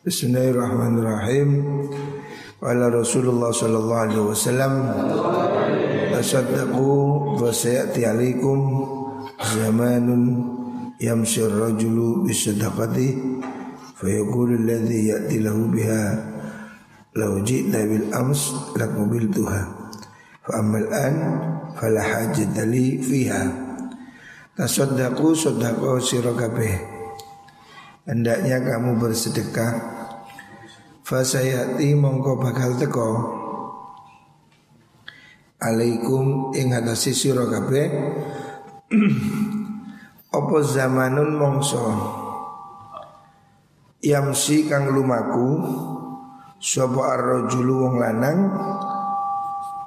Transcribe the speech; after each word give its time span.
Bismillahirrahmanirrahim. 0.00 1.60
Wala 2.56 2.88
Rasulullah 2.88 3.52
sallallahu 3.52 4.00
alaihi 4.08 4.24
wasallam 4.32 4.72
tasaddaqu 6.16 6.88
wa 7.36 7.44
sayati 7.52 8.08
alaikum 8.08 8.80
zamanun 9.44 10.24
yamshi 10.96 11.44
ar-rajulu 11.44 12.24
bisadaqati 12.24 13.12
fayaqulu 14.00 14.64
alladhi 14.64 15.12
ya'ti 15.12 15.44
lahu 15.44 15.68
biha 15.68 16.04
law 17.20 17.36
ji'na 17.44 17.84
bil 17.84 18.08
ams 18.16 18.72
laqubiltuha 18.80 19.60
fa 20.48 20.52
amma 20.64 20.80
al-an 20.80 21.16
fala 21.76 22.00
hajata 22.00 22.64
li 22.64 23.04
fiha 23.04 23.52
tasaddaqu 24.56 25.36
sadaqah 25.36 26.00
sira 26.00 26.32
hendaknya 28.10 28.58
kamu 28.58 28.98
bersedekah. 28.98 29.78
Fasayati 31.06 31.94
mongko 31.94 32.42
bakal 32.42 32.74
teko. 32.74 33.10
Alaikum 35.62 36.50
ing 36.58 36.74
atase 36.74 37.14
sira 37.14 37.46
kabeh. 37.46 37.86
Apa 40.38 40.56
zamanun 40.66 41.38
mongso? 41.38 41.86
Yamsi 44.02 44.66
kang 44.66 44.90
lumaku. 44.90 45.62
Sapa 46.60 47.16
ar-rajulu 47.16 47.88
wong 47.88 47.94
lanang? 48.02 48.38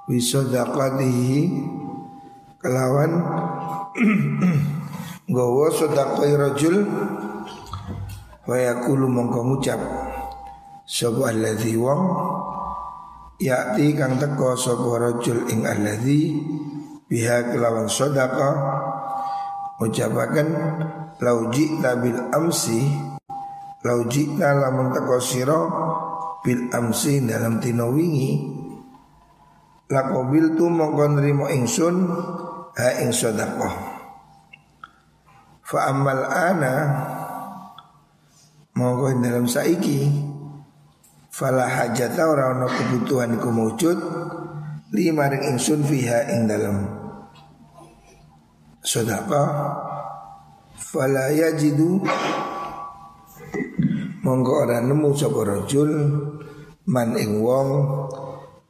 Wisodaqatihi 0.08 1.40
Kelawan. 2.64 3.12
Gawa 5.36 5.72
sodaqai 5.72 6.36
rajul 6.36 6.84
Wayakulu 8.44 9.08
mongko 9.08 9.40
ngucap 9.40 9.80
Sopo 10.84 11.32
alladhi 11.32 11.80
wong? 11.80 12.02
Yakti 13.40 13.96
kang 13.96 14.20
teko 14.20 14.60
sopo 14.60 15.00
rojul 15.00 15.48
ing 15.48 15.64
alladhi 15.64 16.44
Biha 17.08 17.56
kelawan 17.56 17.88
sodaka 17.88 18.52
Ucapakan 19.80 20.48
Lauji 21.24 21.80
bil 21.80 22.20
amsi 22.36 22.84
Lauji 23.80 24.36
lamun 24.36 24.92
teko 24.92 25.24
siro 25.24 25.62
Bil 26.44 26.68
amsi 26.76 27.24
dalam 27.24 27.64
tino 27.64 27.88
wingi. 27.96 28.60
Lakobil 29.88 30.60
tu 30.60 30.68
mongkon 30.68 31.16
rimo 31.24 31.48
ingsun 31.48 31.96
Ha 32.76 33.00
ing 33.00 33.16
sodako 33.16 33.72
Fa 35.64 35.96
amal 35.96 36.28
ana 36.28 36.76
Mongko 38.74 39.22
dalam 39.22 39.46
saiki. 39.46 40.10
Fala 41.34 41.66
hajata 41.66 42.30
ora 42.30 42.54
ana 42.54 42.70
kebutuhan 42.70 43.38
iku 43.38 43.50
mujud 43.50 43.98
lima 44.94 45.30
ring 45.30 45.54
ingsun 45.54 45.82
fiha 45.82 46.30
ing 46.30 46.46
dalam 46.50 46.78
sedekah. 48.82 49.50
Fala 50.78 51.34
yajidu. 51.34 52.02
Monggo 54.26 54.54
ora 54.66 54.82
nemu 54.82 55.10
sapa 55.14 55.42
rajul 55.42 55.92
man 56.90 57.14
ing 57.18 57.46
wong 57.46 57.70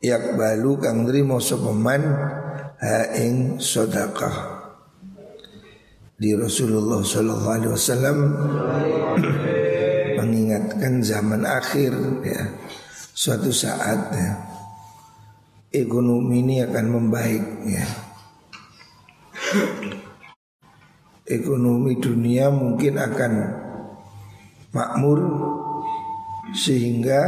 yak 0.03 0.35
balu 0.35 0.79
kang 0.83 1.07
nrimo 1.07 1.39
sapa 1.39 1.71
man 1.71 2.03
ha 2.79 2.99
ing 3.15 3.59
sedekah. 3.59 4.51
Di 6.19 6.31
Rasulullah 6.35 7.03
sallallahu 7.03 7.55
alaihi 7.59 7.73
wasallam 7.75 8.17
mengingatkan 10.23 11.03
zaman 11.03 11.43
akhir 11.43 11.91
ya. 12.23 12.41
Suatu 13.13 13.51
saat 13.51 13.99
ya 14.15 14.31
ekonomi 15.73 16.45
ini 16.45 16.61
akan 16.63 16.85
membaik 16.87 17.45
ya. 17.67 17.85
Ekonomi 21.27 21.97
dunia 21.97 22.53
mungkin 22.53 23.01
akan 23.01 23.33
makmur 24.71 25.19
sehingga 26.53 27.21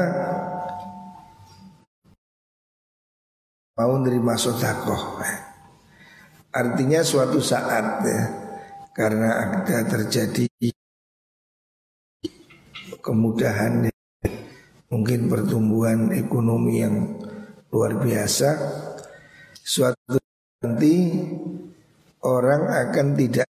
mau 3.76 4.00
nerima 4.00 4.40
sodakoh 4.40 5.20
artinya 6.56 7.04
suatu 7.04 7.44
saat 7.44 8.08
ya 8.08 8.24
karena 8.96 9.44
ada 9.44 9.84
terjadi 9.84 10.48
kemudahan 13.06 13.86
mungkin 14.90 15.30
pertumbuhan 15.30 16.10
ekonomi 16.10 16.82
yang 16.82 17.22
luar 17.70 18.02
biasa. 18.02 18.50
Suatu 19.62 20.18
nanti 20.66 21.14
orang 22.26 22.66
akan 22.90 23.08
tidak 23.14 23.50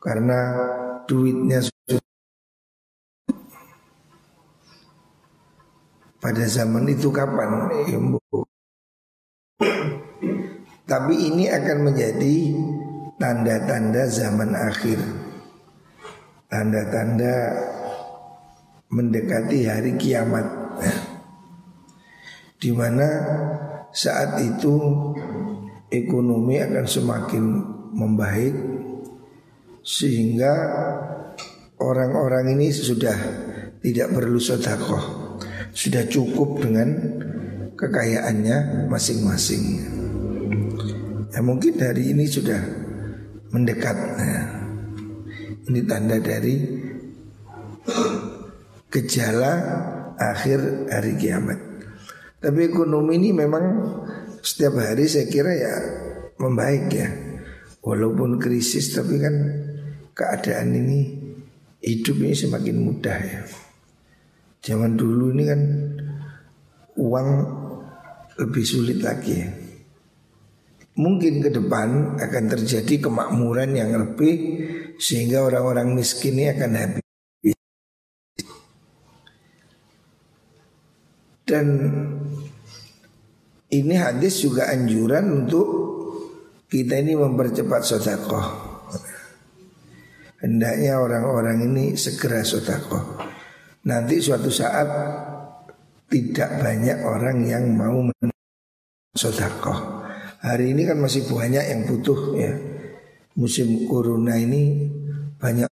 karena 0.00 0.38
duitnya 1.04 1.60
sudah 1.64 2.00
pada 6.20 6.44
zaman 6.48 6.88
itu 6.88 7.08
kapan 7.08 7.72
Imbu 7.88 8.20
tapi 10.84 11.14
ini 11.32 11.48
akan 11.48 11.88
menjadi 11.88 12.36
tanda-tanda 13.16 14.04
zaman 14.12 14.52
akhir 14.52 15.23
tanda-tanda 16.54 17.34
mendekati 18.94 19.66
hari 19.66 19.98
kiamat 19.98 20.46
di 22.62 22.70
mana 22.70 23.08
saat 23.90 24.38
itu 24.38 24.78
ekonomi 25.90 26.62
akan 26.62 26.86
semakin 26.86 27.44
membaik 27.90 28.54
sehingga 29.82 30.54
orang-orang 31.82 32.54
ini 32.54 32.70
sudah 32.70 33.18
tidak 33.82 34.14
perlu 34.14 34.38
sodakoh 34.38 35.34
sudah 35.74 36.06
cukup 36.06 36.62
dengan 36.62 37.18
kekayaannya 37.74 38.86
masing-masing 38.86 39.82
ya 41.34 41.42
mungkin 41.42 41.82
hari 41.82 42.14
ini 42.14 42.30
sudah 42.30 42.62
mendekat. 43.50 43.94
Ini 45.64 45.80
tanda 45.88 46.20
dari 46.20 46.60
gejala 48.92 49.52
akhir 50.20 50.92
hari 50.92 51.16
kiamat. 51.16 51.56
Tapi 52.36 52.68
ekonomi 52.68 53.16
ini 53.16 53.32
memang 53.32 53.64
setiap 54.44 54.76
hari 54.76 55.08
saya 55.08 55.24
kira 55.24 55.56
ya 55.56 55.74
membaik 56.36 56.92
ya. 56.92 57.08
Walaupun 57.80 58.36
krisis 58.36 58.92
tapi 58.92 59.16
kan 59.16 59.34
keadaan 60.12 60.76
ini 60.76 61.00
hidup 61.80 62.20
ini 62.20 62.36
semakin 62.36 62.76
mudah 62.84 63.18
ya. 63.24 63.40
Zaman 64.60 65.00
dulu 65.00 65.32
ini 65.32 65.44
kan 65.48 65.60
uang 67.00 67.28
lebih 68.36 68.64
sulit 68.68 69.00
lagi 69.00 69.32
ya. 69.40 69.63
Mungkin 70.94 71.42
ke 71.42 71.50
depan 71.50 72.14
akan 72.22 72.44
terjadi 72.46 73.10
kemakmuran 73.10 73.74
yang 73.74 73.90
lebih 73.98 74.34
sehingga 74.94 75.42
orang-orang 75.42 75.90
miskin 75.90 76.38
ini 76.38 76.54
akan 76.54 76.72
habis. 76.78 77.04
Dan 81.44 81.66
ini 83.74 83.94
hadis 83.98 84.46
juga 84.46 84.70
anjuran 84.70 85.44
untuk 85.44 85.66
kita 86.70 87.02
ini 87.02 87.18
mempercepat 87.18 87.82
sodakoh. 87.82 88.46
Hendaknya 90.40 91.02
orang-orang 91.02 91.74
ini 91.74 91.84
segera 91.98 92.46
sodakoh. 92.46 93.18
Nanti 93.90 94.22
suatu 94.22 94.48
saat 94.48 94.88
tidak 96.06 96.50
banyak 96.62 96.98
orang 97.02 97.38
yang 97.44 97.64
mau 97.74 97.98
sodakoh. 99.14 99.93
Hari 100.44 100.76
ini 100.76 100.84
kan 100.84 101.00
masih 101.00 101.24
banyak 101.24 101.64
yang 101.72 101.88
butuh 101.88 102.36
ya. 102.36 102.52
Musim 103.32 103.88
corona 103.88 104.36
ini 104.36 104.92
banyak 105.40 105.72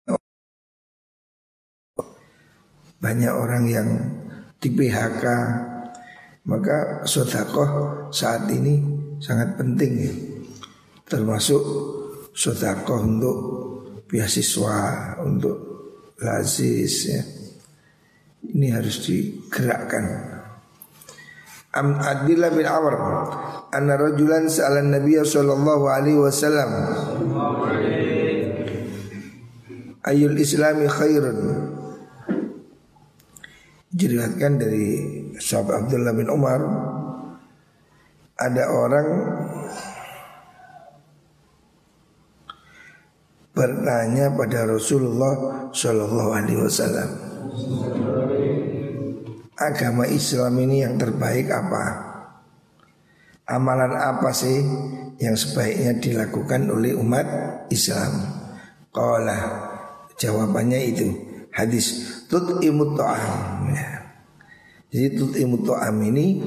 banyak 3.03 3.33
orang 3.35 3.67
yang 3.67 3.89
di 4.63 4.71
PHK. 4.71 5.27
Maka 6.47 7.03
sodakoh 7.03 8.07
saat 8.15 8.47
ini 8.47 8.79
sangat 9.19 9.59
penting 9.59 9.93
ya. 9.99 10.15
Termasuk 11.03 11.63
sodakoh 12.31 13.03
untuk 13.03 13.39
beasiswa, 14.07 14.79
untuk 15.19 15.59
lazis 16.23 16.95
ya. 17.11 17.23
Ini 18.55 18.71
harus 18.71 19.03
digerakkan. 19.03 20.30
Am 21.71 21.95
Abdullah 21.95 22.51
bin 22.51 22.67
Amr 22.67 22.95
anna 23.71 23.95
rajulan 23.95 24.51
sa'ala 24.51 24.83
Nabi 24.83 25.23
sallallahu 25.23 25.85
alaihi 25.87 26.19
wasallam 26.19 26.71
Ayul 30.01 30.35
islami 30.41 30.89
khairun? 30.89 31.39
Diriwayatkan 33.93 34.53
dari 34.57 34.87
sahabat 35.39 35.87
Abdullah 35.87 36.15
bin 36.17 36.27
Umar 36.33 36.61
ada 38.41 38.65
orang 38.73 39.09
bertanya 43.53 44.33
pada 44.33 44.65
Rasulullah 44.65 45.69
Shallallahu 45.75 46.31
Alaihi 46.33 46.65
Wasallam 46.65 47.09
agama 49.61 50.09
Islam 50.09 50.57
ini 50.57 50.81
yang 50.81 50.97
terbaik 50.97 51.53
apa? 51.53 52.09
Amalan 53.45 53.93
apa 53.93 54.33
sih 54.33 54.57
yang 55.21 55.37
sebaiknya 55.37 56.01
dilakukan 56.01 56.65
oleh 56.73 56.97
umat 56.97 57.29
Islam? 57.69 58.41
Qala 58.89 59.39
jawabannya 60.17 60.81
itu 60.89 61.07
hadis 61.53 62.19
tut 62.27 62.65
imut 62.65 62.97
to'am 62.97 63.69
ya. 63.69 63.91
Jadi 64.91 65.07
tut 65.15 65.33
imut 65.37 65.63
to'am 65.69 65.97
ini 66.09 66.41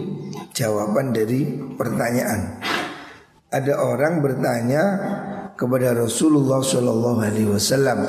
jawaban 0.51 1.13
dari 1.13 1.45
pertanyaan. 1.77 2.59
Ada 3.53 3.77
orang 3.77 4.25
bertanya 4.25 4.83
kepada 5.53 5.93
Rasulullah 5.93 6.65
Shallallahu 6.65 7.19
Alaihi 7.21 7.49
Wasallam, 7.53 7.99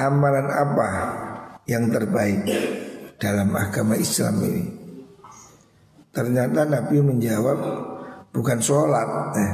amalan 0.00 0.48
apa 0.48 0.90
yang 1.68 1.92
terbaik 1.92 2.46
dalam 3.16 3.52
agama 3.56 3.96
Islam 3.96 4.40
ini? 4.44 4.64
Ternyata 6.16 6.64
Nabi 6.64 6.96
menjawab 7.04 7.58
bukan 8.32 8.58
sholat, 8.64 9.08
eh, 9.36 9.52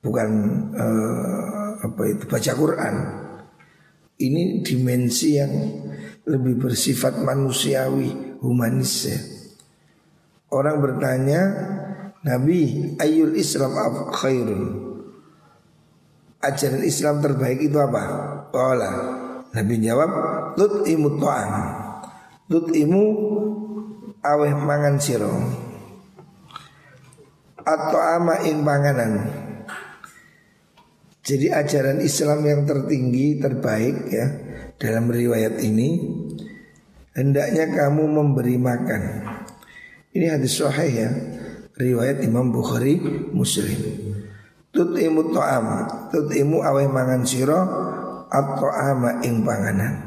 bukan 0.00 0.28
eh, 0.72 1.70
apa 1.84 2.02
itu 2.08 2.24
baca 2.24 2.52
Quran. 2.56 2.94
Ini 4.16 4.64
dimensi 4.64 5.36
yang 5.36 5.52
lebih 6.24 6.56
bersifat 6.56 7.20
manusiawi, 7.20 8.40
humanis 8.40 9.12
ya. 9.12 9.18
Orang 10.48 10.80
bertanya, 10.80 11.40
Nabi, 12.24 12.94
ayul 12.96 13.36
Islam 13.36 13.76
khairun? 14.08 14.62
Ajaran 16.40 16.80
Islam 16.80 17.20
terbaik 17.20 17.60
itu 17.60 17.76
apa? 17.76 18.02
Qala. 18.56 18.90
Nabi 19.52 19.74
jawab, 19.84 20.10
tut'imu 20.56 21.20
ta'am. 21.20 21.54
Tut'imu 22.46 23.04
aweh 24.22 24.54
mangan 24.54 25.02
siro. 25.02 25.34
Atau 27.66 27.98
ama 27.98 28.38
ing 28.46 28.62
panganan. 28.62 29.12
Jadi 31.26 31.50
ajaran 31.50 31.98
Islam 31.98 32.46
yang 32.46 32.62
tertinggi 32.62 33.42
terbaik 33.42 33.96
ya 34.14 34.26
dalam 34.78 35.10
riwayat 35.10 35.58
ini 35.58 35.98
hendaknya 37.18 37.66
kamu 37.74 38.06
memberi 38.06 38.54
makan. 38.62 39.02
Ini 40.14 40.38
hadis 40.38 40.62
sahih 40.62 40.92
ya 40.94 41.10
riwayat 41.74 42.22
Imam 42.22 42.54
Bukhari 42.54 43.02
Muslim. 43.34 43.74
Tut'imu 44.70 45.34
ta'am, 45.34 45.66
tut'imu 46.14 46.62
awe 46.62 46.86
mangan 46.86 47.26
siro 47.26 47.58
atau 48.30 48.70
ama 48.70 49.18
ing 49.26 49.42
panganan. 49.42 50.05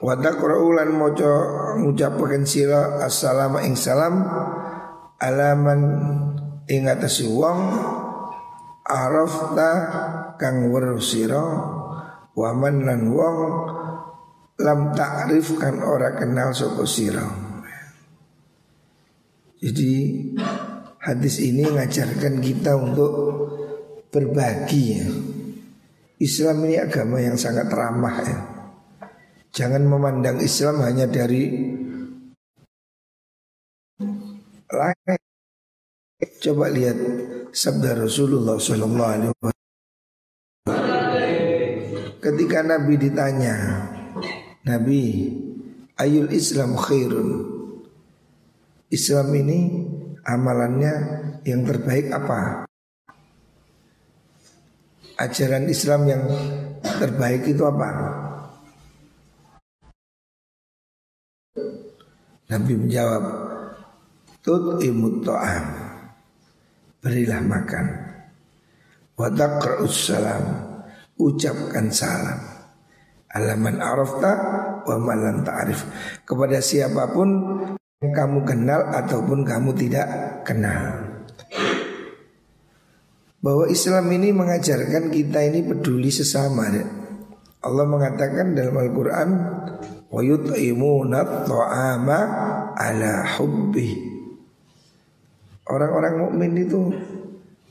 Wadak 0.00 0.40
ulan 0.40 0.96
moco 0.96 1.32
ngucapaken 1.76 2.48
siro 2.48 3.04
assalamu 3.04 3.60
ing 3.60 3.76
salam 3.76 4.24
alaman 5.20 5.80
ing 6.64 6.88
atase 6.88 7.28
wong 7.28 7.60
arafta 8.88 9.70
kang 10.40 10.72
weruh 10.72 11.04
waman 12.32 12.88
lan 12.88 13.12
wong 13.12 13.38
lam 14.56 14.96
ta'rif 14.96 15.60
kan 15.60 15.84
ora 15.84 16.16
kenal 16.16 16.56
sapa 16.56 16.88
sira 16.88 17.50
jadi 19.60 19.92
hadis 21.04 21.44
ini 21.44 21.68
mengajarkan 21.68 22.40
kita 22.40 22.72
untuk 22.80 23.12
berbagi 24.08 24.84
ya. 24.96 25.04
Islam 26.20 26.64
ini 26.64 26.80
agama 26.80 27.20
yang 27.20 27.36
sangat 27.36 27.68
ramah 27.68 28.16
ya. 28.24 28.59
Jangan 29.50 29.82
memandang 29.82 30.38
Islam 30.38 30.78
hanya 30.86 31.10
dari 31.10 31.50
langit. 34.70 35.20
Coba 36.38 36.70
lihat 36.70 36.94
sabda 37.50 37.98
Rasulullah 37.98 38.54
Wasallam. 38.54 38.94
Ketika 42.20 42.62
Nabi 42.62 42.94
ditanya, 42.94 43.56
Nabi, 44.62 45.34
ayul 45.98 46.30
Islam 46.30 46.78
khairun. 46.78 47.58
Islam 48.90 49.34
ini 49.34 49.58
amalannya 50.22 50.94
yang 51.42 51.66
terbaik 51.66 52.06
apa? 52.14 52.70
Ajaran 55.18 55.66
Islam 55.66 56.06
yang 56.06 56.24
terbaik 56.82 57.50
itu 57.50 57.66
apa? 57.66 57.90
Nabi 62.50 62.74
menjawab, 62.74 63.24
Tut 64.42 64.82
imut 64.82 65.22
to'am. 65.22 65.64
Berilah 66.98 67.40
makan. 67.44 67.86
Wadakra'us 69.14 70.10
salam. 70.10 70.44
Ucapkan 71.20 71.92
salam. 71.92 72.40
Alaman 73.30 73.78
arafta 73.78 74.32
wa 74.82 74.96
malam 74.98 75.46
ta'arif 75.46 75.86
Kepada 76.26 76.58
siapa 76.58 77.14
pun 77.14 77.28
yang 78.02 78.10
kamu 78.16 78.42
kenal 78.42 78.80
ataupun 78.90 79.46
kamu 79.46 79.70
tidak 79.76 80.08
kenal. 80.42 81.04
Bahwa 83.38 83.70
Islam 83.70 84.08
ini 84.10 84.34
mengajarkan 84.34 85.12
kita 85.12 85.38
ini 85.46 85.62
peduli 85.68 86.10
sesama 86.10 86.66
Allah 87.60 87.84
mengatakan 87.84 88.56
dalam 88.56 88.72
Al-Quran 88.72 89.28
Wa 90.10 90.20
yut'imuna 90.26 91.46
ta'ama 91.46 92.18
ala 92.74 93.38
hubbi 93.38 94.10
Orang-orang 95.70 96.14
mukmin 96.18 96.52
itu 96.66 96.90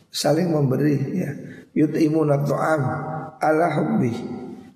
saling 0.08 0.56
memberi 0.56 0.96
ya. 1.20 1.32
Yut'imuna 1.76 2.40
ta'am 2.48 2.82
ala 3.44 3.68
hubbi. 3.76 4.16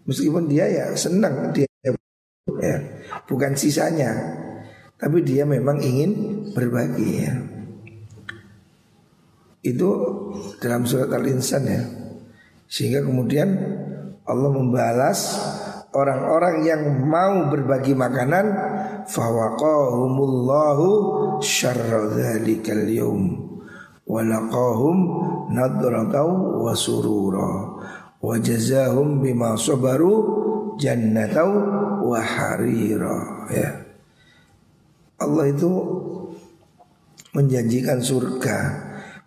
Meskipun 0.03 0.51
dia 0.51 0.67
ya 0.67 0.85
senang 0.99 1.55
dia 1.55 1.63
ya, 2.59 2.77
bukan 3.23 3.55
sisanya. 3.55 4.11
Tapi 4.99 5.23
dia 5.23 5.47
memang 5.47 5.79
ingin 5.79 6.11
berbagi 6.51 7.09
ya. 7.23 7.35
Itu 9.63 9.89
dalam 10.59 10.83
surat 10.83 11.07
Al-Insan 11.07 11.63
ya. 11.63 11.83
Sehingga 12.67 13.07
kemudian 13.07 13.55
Allah 14.27 14.51
membalas 14.51 15.39
orang-orang 15.93 16.65
yang 16.65 16.81
mau 17.05 17.47
berbagi 17.53 17.93
makanan 17.93 18.45
fawaqahumullahu 19.05 20.87
syarra 21.39 22.09
dzalikal 22.09 22.89
yawm 22.89 23.37
walaqahum 24.09 24.97
nadratau 25.53 26.65
wa 26.65 26.73
surura 26.73 27.77
wa 28.19 28.35
jazahum 28.41 29.21
bima 29.21 29.53
sabaru 29.53 30.41
jannatau 30.81 31.51
wa 32.03 32.19
harira. 32.19 33.47
Ya. 33.53 33.85
Allah 35.21 35.45
itu 35.53 35.71
menjanjikan 37.33 38.01
surga 38.03 38.57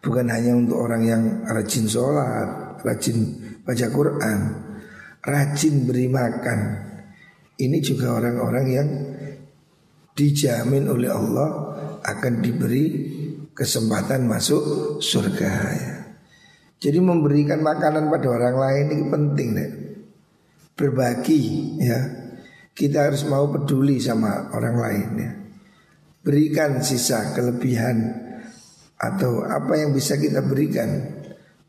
bukan 0.05 0.27
hanya 0.31 0.55
untuk 0.55 0.79
orang 0.79 1.03
yang 1.03 1.23
rajin 1.47 1.89
sholat, 1.89 2.79
rajin 2.85 3.35
baca 3.67 3.87
Quran, 3.91 4.41
rajin 5.27 5.85
beri 5.85 6.07
makan. 6.07 6.59
Ini 7.59 7.79
juga 7.83 8.15
orang-orang 8.15 8.67
yang 8.71 8.89
dijamin 10.17 10.87
oleh 10.87 11.11
Allah 11.11 11.51
akan 12.01 12.35
diberi 12.41 12.85
kesempatan 13.51 14.31
masuk 14.31 14.63
surga. 15.03 15.53
Jadi 16.77 16.99
memberikan 17.01 17.65
makanan 17.65 18.13
pada 18.13 18.29
orang 18.31 18.57
lain 18.57 18.87
ini 18.93 19.05
penting 19.11 19.49
deh. 19.57 19.71
Berbagi 20.77 21.43
ya. 21.81 22.01
Kita 22.77 23.09
harus 23.09 23.25
mau 23.25 23.49
peduli 23.49 23.97
sama 23.97 24.53
orang 24.53 24.77
lain 24.77 25.09
ya. 25.17 25.31
Berikan 26.21 26.85
sisa 26.85 27.33
kelebihan 27.33 27.97
atau 29.01 29.49
apa 29.49 29.81
yang 29.81 29.97
bisa 29.97 30.21
kita 30.21 30.45
berikan 30.45 31.17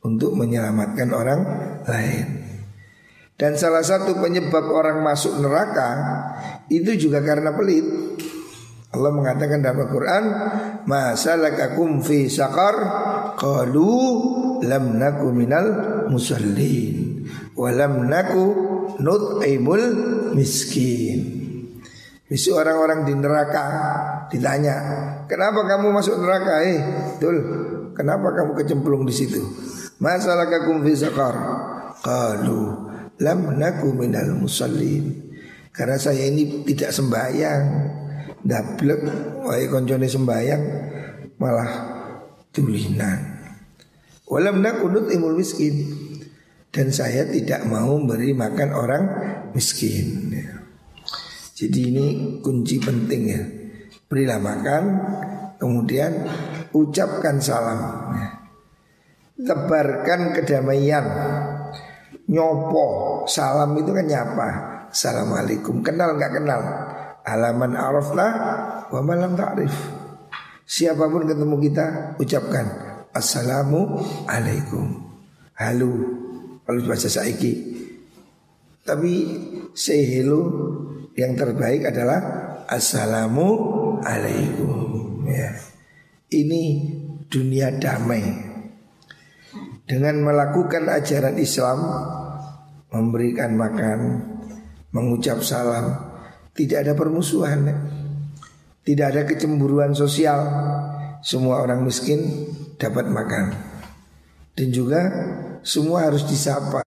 untuk 0.04 0.36
menyelamatkan 0.36 1.10
orang 1.16 1.40
lain. 1.88 2.47
Dan 3.38 3.54
salah 3.54 3.86
satu 3.86 4.18
penyebab 4.18 4.66
orang 4.74 5.06
masuk 5.06 5.38
neraka 5.38 5.90
itu 6.74 6.98
juga 6.98 7.22
karena 7.22 7.54
pelit. 7.54 7.86
Allah 8.98 9.14
mengatakan 9.14 9.62
dalam 9.62 9.84
Al-Quran 9.84 10.24
Masalakakum 10.90 12.02
fi 12.02 12.32
sakar 12.32 12.74
Qalu 13.38 13.94
lam 14.66 14.98
naku 14.98 15.30
minal 15.30 15.68
musallin 16.10 17.28
walam 17.54 18.10
naku 18.10 18.46
nut'imul 19.02 19.86
miskin. 20.34 21.38
Besok 22.28 22.60
orang-orang 22.60 23.08
di 23.08 23.14
neraka 23.16 23.66
ditanya, 24.28 24.76
kenapa 25.32 25.64
kamu 25.64 25.96
masuk 25.96 26.20
neraka? 26.20 26.60
Eh, 26.60 26.80
betul. 27.16 27.38
Kenapa 27.96 28.36
kamu 28.36 28.52
kecemplung 28.62 29.04
di 29.08 29.14
situ? 29.16 29.42
Masalah 30.04 30.52
kakum 30.52 30.84
fi 30.84 30.92
zakar. 30.92 31.34
Qalu 32.04 32.87
lam 33.22 33.58
naku 33.58 33.94
minal 33.94 34.38
musallin. 34.38 35.28
Karena 35.74 35.98
saya 36.02 36.26
ini 36.26 36.66
tidak 36.66 36.90
sembahyang. 36.90 37.64
Dablek, 38.48 39.02
wae 39.44 39.68
koncone 39.68 40.08
sembahyang 40.08 40.64
malah 41.38 41.72
tulinan. 42.50 43.38
Walam 44.28 44.60
naku 44.60 44.92
imul 45.12 45.38
miskin. 45.38 45.76
Dan 46.68 46.94
saya 46.94 47.26
tidak 47.26 47.66
mau 47.66 47.98
beri 48.04 48.36
makan 48.36 48.70
orang 48.76 49.04
miskin. 49.56 50.30
Jadi 51.58 51.80
ini 51.90 52.06
kunci 52.46 52.78
penting 52.78 53.22
ya. 53.26 53.42
Berilah 54.06 54.38
makan, 54.38 54.84
kemudian 55.58 56.14
ucapkan 56.70 57.42
salam. 57.42 58.14
Tebarkan 59.42 60.38
kedamaian. 60.38 61.06
Nyopo, 62.28 63.24
salam 63.24 63.72
itu 63.80 63.96
kan 63.96 64.04
nyapa. 64.04 64.50
Assalamualaikum, 64.92 65.80
kenal 65.80 66.20
nggak 66.20 66.32
kenal? 66.44 66.62
Alaman 67.24 67.76
araflah 67.76 68.32
wa 68.92 69.00
malam 69.04 69.36
ta'rif. 69.36 69.72
Siapa 70.68 71.08
pun 71.08 71.24
ketemu 71.24 71.56
kita 71.64 71.86
ucapkan 72.20 72.68
Assalamu 73.16 74.04
alaikum. 74.28 75.10
Halo. 75.58 75.90
Kalau 76.68 76.82
bahasa 76.86 77.10
saiki. 77.10 77.80
Tapi 78.86 79.14
say 79.74 80.06
hello 80.06 80.46
yang 81.18 81.34
terbaik 81.34 81.88
adalah 81.88 82.20
Assalamu 82.70 83.48
alaikum 84.06 85.24
ya. 85.26 85.50
Ini 86.30 86.64
dunia 87.32 87.74
damai 87.80 88.47
Dengan 89.88 90.20
melakukan 90.20 90.92
ajaran 90.92 91.40
Islam 91.40 91.80
Memberikan 92.92 93.56
makan 93.56 94.00
Mengucap 94.92 95.40
salam 95.40 95.96
Tidak 96.52 96.84
ada 96.84 96.92
permusuhan. 96.92 97.72
Tidak 98.84 99.08
ada 99.08 99.24
kecemburuan 99.24 99.96
sosial 99.96 100.44
Semua 101.24 101.64
orang 101.64 101.88
miskin 101.88 102.52
dapat 102.76 103.08
makan 103.08 103.56
Dan 104.60 104.68
juga 104.76 105.02
semua 105.64 106.08
harus 106.08 106.24
disapa 106.24 106.84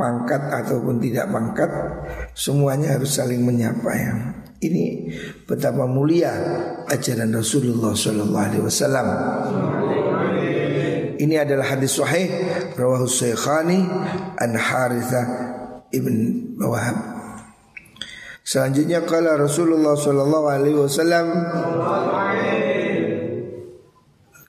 pangkat 0.00 0.42
ataupun 0.64 0.96
tidak 0.96 1.28
pangkat 1.28 1.68
semuanya 2.32 2.96
harus 2.96 3.20
saling 3.20 3.44
menyapa 3.44 3.92
ya. 3.92 4.12
Ini 4.60 5.12
betapa 5.44 5.84
mulia 5.84 6.32
ajaran 6.88 7.36
Rasulullah 7.36 7.92
Wasallam. 8.64 9.08
Ini 11.20 11.44
adalah 11.44 11.76
hadis 11.76 12.00
sahih 12.00 12.32
rawahu 12.80 13.04
Syekhani 13.04 13.84
an 14.40 14.56
Haritha 14.56 15.22
ibn 15.92 16.16
Wahab. 16.56 16.96
Selanjutnya 18.40 19.04
kala 19.04 19.36
Rasulullah 19.36 20.00
Sallallahu 20.00 20.46
Alaihi 20.48 20.80
Wasallam 20.80 21.26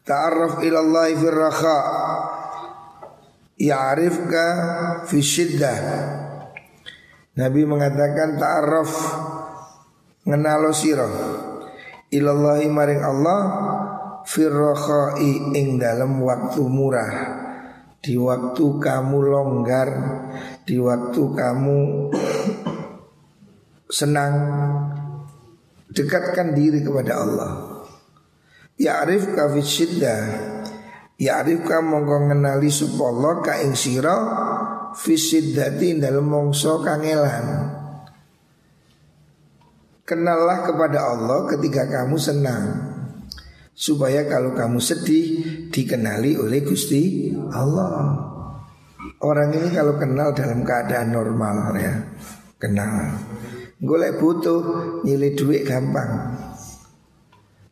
Ta'arraf 0.08 0.64
ila 0.64 0.78
Allah 0.80 1.08
fi 1.12 1.28
rakha 1.28 1.80
Ya'rifka 3.62 4.46
fi 5.06 5.18
syiddah 5.22 5.78
Nabi 7.38 7.62
mengatakan 7.68 8.42
ta'arraf 8.42 8.92
Ngenalo 10.26 10.72
siro 10.74 11.10
Ilallahi 12.10 12.66
maring 12.72 13.04
Allah 13.06 13.40
Firrokhai 14.26 15.58
ing 15.58 15.82
dalam 15.82 16.22
waktu 16.22 16.62
murah. 16.66 17.14
Di 18.02 18.18
waktu 18.18 18.82
kamu 18.82 19.18
longgar 19.30 19.90
Di 20.66 20.82
waktu 20.82 21.22
kamu 21.22 21.78
senang 23.86 24.34
Dekatkan 25.92 26.56
diri 26.56 26.80
kepada 26.80 27.20
Allah. 27.20 27.52
Ya'rifka 28.80 29.52
fi 29.52 29.60
syiddah. 29.60 30.22
Ya'rifka 31.20 31.84
mongko 31.84 32.32
ngenali 32.32 32.72
supaya 32.72 33.44
ka 33.44 33.54
ing 33.60 33.76
sira 33.76 34.16
mongso 36.24 36.80
kangelan. 36.80 37.46
Kenallah 40.08 40.64
kepada 40.64 41.12
Allah 41.12 41.40
ketika 41.52 41.88
kamu 41.88 42.16
senang 42.20 42.91
Supaya 43.72 44.28
kalau 44.28 44.52
kamu 44.52 44.80
sedih 44.84 45.28
dikenali 45.72 46.36
oleh 46.36 46.60
Gusti 46.62 47.32
Allah. 47.56 48.30
Orang 49.22 49.54
ini 49.54 49.70
kalau 49.74 49.98
kenal 49.98 50.34
dalam 50.34 50.66
keadaan 50.66 51.10
normal 51.14 51.78
ya 51.78 51.94
Kenal. 52.62 53.18
Golek 53.82 54.22
butuh 54.22 54.62
nyilih 55.02 55.34
duit 55.34 55.66
gampang. 55.66 56.38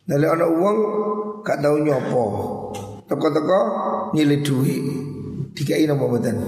Dari 0.09 0.25
orang 0.25 0.49
uang 0.57 0.77
gak 1.45 1.61
tahu 1.61 1.85
nyopo. 1.85 2.25
Toko-toko 3.05 3.61
nyilih 4.17 4.41
duit. 4.41 4.83
Dikai 5.53 5.85
nopo 5.85 6.09
betul 6.09 6.41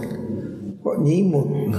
Kok 0.82 0.98
nyimut? 1.06 1.70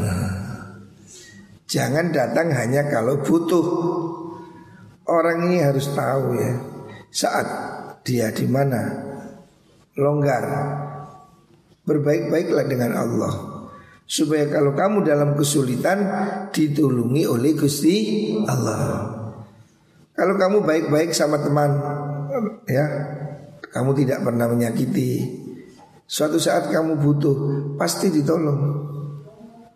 Jangan 1.67 2.15
datang 2.15 2.55
hanya 2.55 2.87
kalau 2.87 3.19
butuh. 3.19 3.67
Orang 5.03 5.51
ini 5.51 5.59
harus 5.59 5.91
tahu 5.91 6.39
ya 6.39 6.72
Saat 7.13 7.47
dia 8.09 8.33
di 8.33 8.49
mana 8.49 8.81
Longgar 10.01 10.45
Berbaik-baiklah 11.85 12.65
dengan 12.65 12.97
Allah 12.97 13.33
Supaya 14.09 14.49
kalau 14.49 14.73
kamu 14.73 15.05
dalam 15.05 15.37
kesulitan 15.37 16.09
Ditulungi 16.51 17.29
oleh 17.29 17.53
Gusti 17.53 17.97
Allah 18.49 19.13
Kalau 20.17 20.35
kamu 20.41 20.65
baik-baik 20.65 21.13
sama 21.13 21.37
teman 21.37 21.71
Ya 22.65 22.87
kamu 23.73 23.97
tidak 23.97 24.21
pernah 24.21 24.47
menyakiti. 24.53 25.41
Suatu 26.05 26.37
saat 26.37 26.69
kamu 26.69 27.01
butuh, 27.01 27.37
pasti 27.81 28.13
ditolong. 28.13 28.61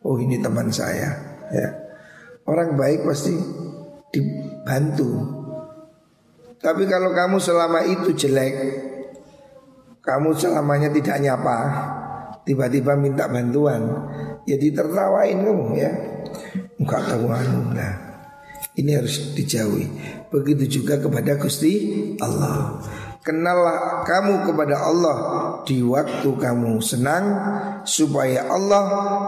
Oh 0.04 0.16
ini 0.20 0.36
teman 0.36 0.68
saya, 0.68 1.16
ya. 1.48 1.68
Orang 2.44 2.76
baik 2.76 3.08
pasti 3.08 3.32
dibantu. 4.12 5.35
Tapi 6.56 6.88
kalau 6.88 7.12
kamu 7.12 7.36
selama 7.36 7.84
itu 7.84 8.16
jelek, 8.16 8.54
kamu 10.00 10.32
selamanya 10.38 10.88
tidak 10.88 11.18
nyapa, 11.20 11.58
tiba-tiba 12.46 12.94
minta 12.94 13.26
bantuan, 13.28 13.82
jadi 14.46 14.66
ya 14.70 14.76
tertawain 14.80 15.42
kamu 15.42 15.66
ya. 15.74 15.90
Enggak 16.78 17.02
tahu 17.10 17.26
anu 17.28 17.74
nah. 17.74 18.06
Ini 18.76 18.92
harus 19.02 19.32
dijauhi. 19.32 19.88
Begitu 20.28 20.80
juga 20.80 21.00
kepada 21.00 21.40
Gusti 21.40 21.72
Allah. 22.20 22.78
Kenallah 23.24 24.06
kamu 24.06 24.46
kepada 24.46 24.86
Allah 24.86 25.18
di 25.66 25.82
waktu 25.82 26.30
kamu 26.30 26.78
senang 26.78 27.24
supaya 27.82 28.46
Allah 28.46 28.84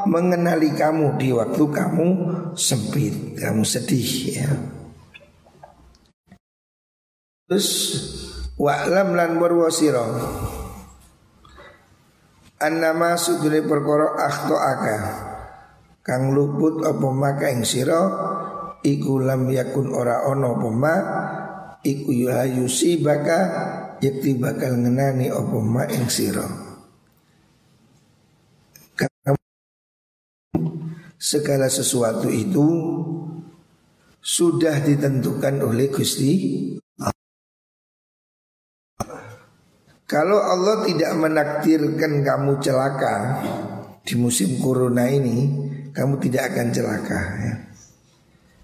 mengenali 0.07 0.71
kamu 0.71 1.19
di 1.19 1.35
waktu 1.35 1.65
kamu 1.67 2.09
sempit, 2.55 3.35
kamu 3.41 3.67
sedih 3.67 4.11
ya. 4.39 4.78
Terus 7.49 7.69
wa'lam 8.61 9.17
lan 9.17 9.41
berwasira 9.41 10.05
Annama 12.61 13.17
sudune 13.17 13.65
perkara 13.65 14.21
akhto 14.21 14.57
aka 14.61 14.97
Kang 16.05 16.33
luput 16.37 16.85
apa 16.85 17.09
maka 17.13 17.53
ing 17.53 17.65
iku 18.85 19.21
lam 19.21 19.49
yakun 19.53 19.93
ora 19.93 20.25
ono 20.25 20.57
apa 20.57 20.69
ma 20.73 20.95
iku 21.85 22.11
yusi 22.49 23.01
baka 23.05 23.39
yakti 24.01 24.39
bakal 24.41 24.79
ngenani 24.79 25.29
opo 25.29 25.61
ma 25.61 25.85
ing 25.85 26.09
sira. 26.09 26.49
Segala 31.19 31.69
sesuatu 31.69 32.31
itu 32.31 32.67
sudah 34.23 34.81
ditentukan 34.81 35.61
oleh 35.61 35.91
Gusti 35.91 36.33
Kalau 40.09 40.41
Allah 40.41 40.89
tidak 40.89 41.13
menakdirkan 41.21 42.25
kamu 42.25 42.65
celaka 42.65 43.45
di 44.09 44.17
musim 44.17 44.57
corona 44.57 45.05
ini, 45.05 45.53
kamu 45.93 46.17
tidak 46.17 46.49
akan 46.49 46.67
celaka 46.73 47.21
ya. 47.45 47.55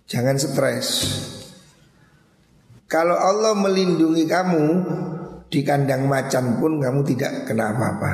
Jangan 0.09 0.41
stres. 0.41 0.89
Kalau 2.89 3.13
Allah 3.13 3.53
melindungi 3.61 4.25
kamu, 4.25 4.65
di 5.53 5.61
kandang 5.61 6.09
macan 6.09 6.57
pun 6.57 6.81
kamu 6.81 7.05
tidak 7.13 7.45
kena 7.45 7.77
apa-apa. 7.77 8.13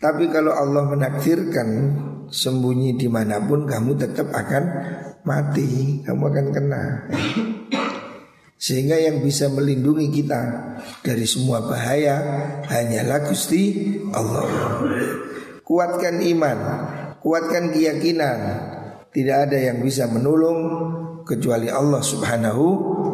Tapi 0.00 0.32
kalau 0.32 0.56
Allah 0.56 0.88
menakdirkan 0.88 1.68
sembunyi 2.32 2.96
di 2.96 3.10
mana 3.10 3.36
pun 3.44 3.68
kamu 3.68 4.00
tetap 4.00 4.32
akan 4.32 4.64
mati, 5.28 6.00
kamu 6.08 6.22
akan 6.24 6.46
kena. 6.56 6.82
Sehingga 8.58 8.98
yang 8.98 9.22
bisa 9.22 9.46
melindungi 9.46 10.10
kita 10.10 10.42
dari 11.06 11.22
semua 11.30 11.62
bahaya 11.62 12.18
hanyalah 12.66 13.30
Gusti 13.30 13.94
Allah. 14.10 14.50
Kuatkan 15.62 16.18
iman, 16.18 16.58
kuatkan 17.22 17.70
keyakinan. 17.70 18.38
Tidak 19.14 19.36
ada 19.46 19.56
yang 19.56 19.78
bisa 19.78 20.10
menolong 20.10 20.58
kecuali 21.22 21.70
Allah 21.70 22.02
Subhanahu 22.02 22.64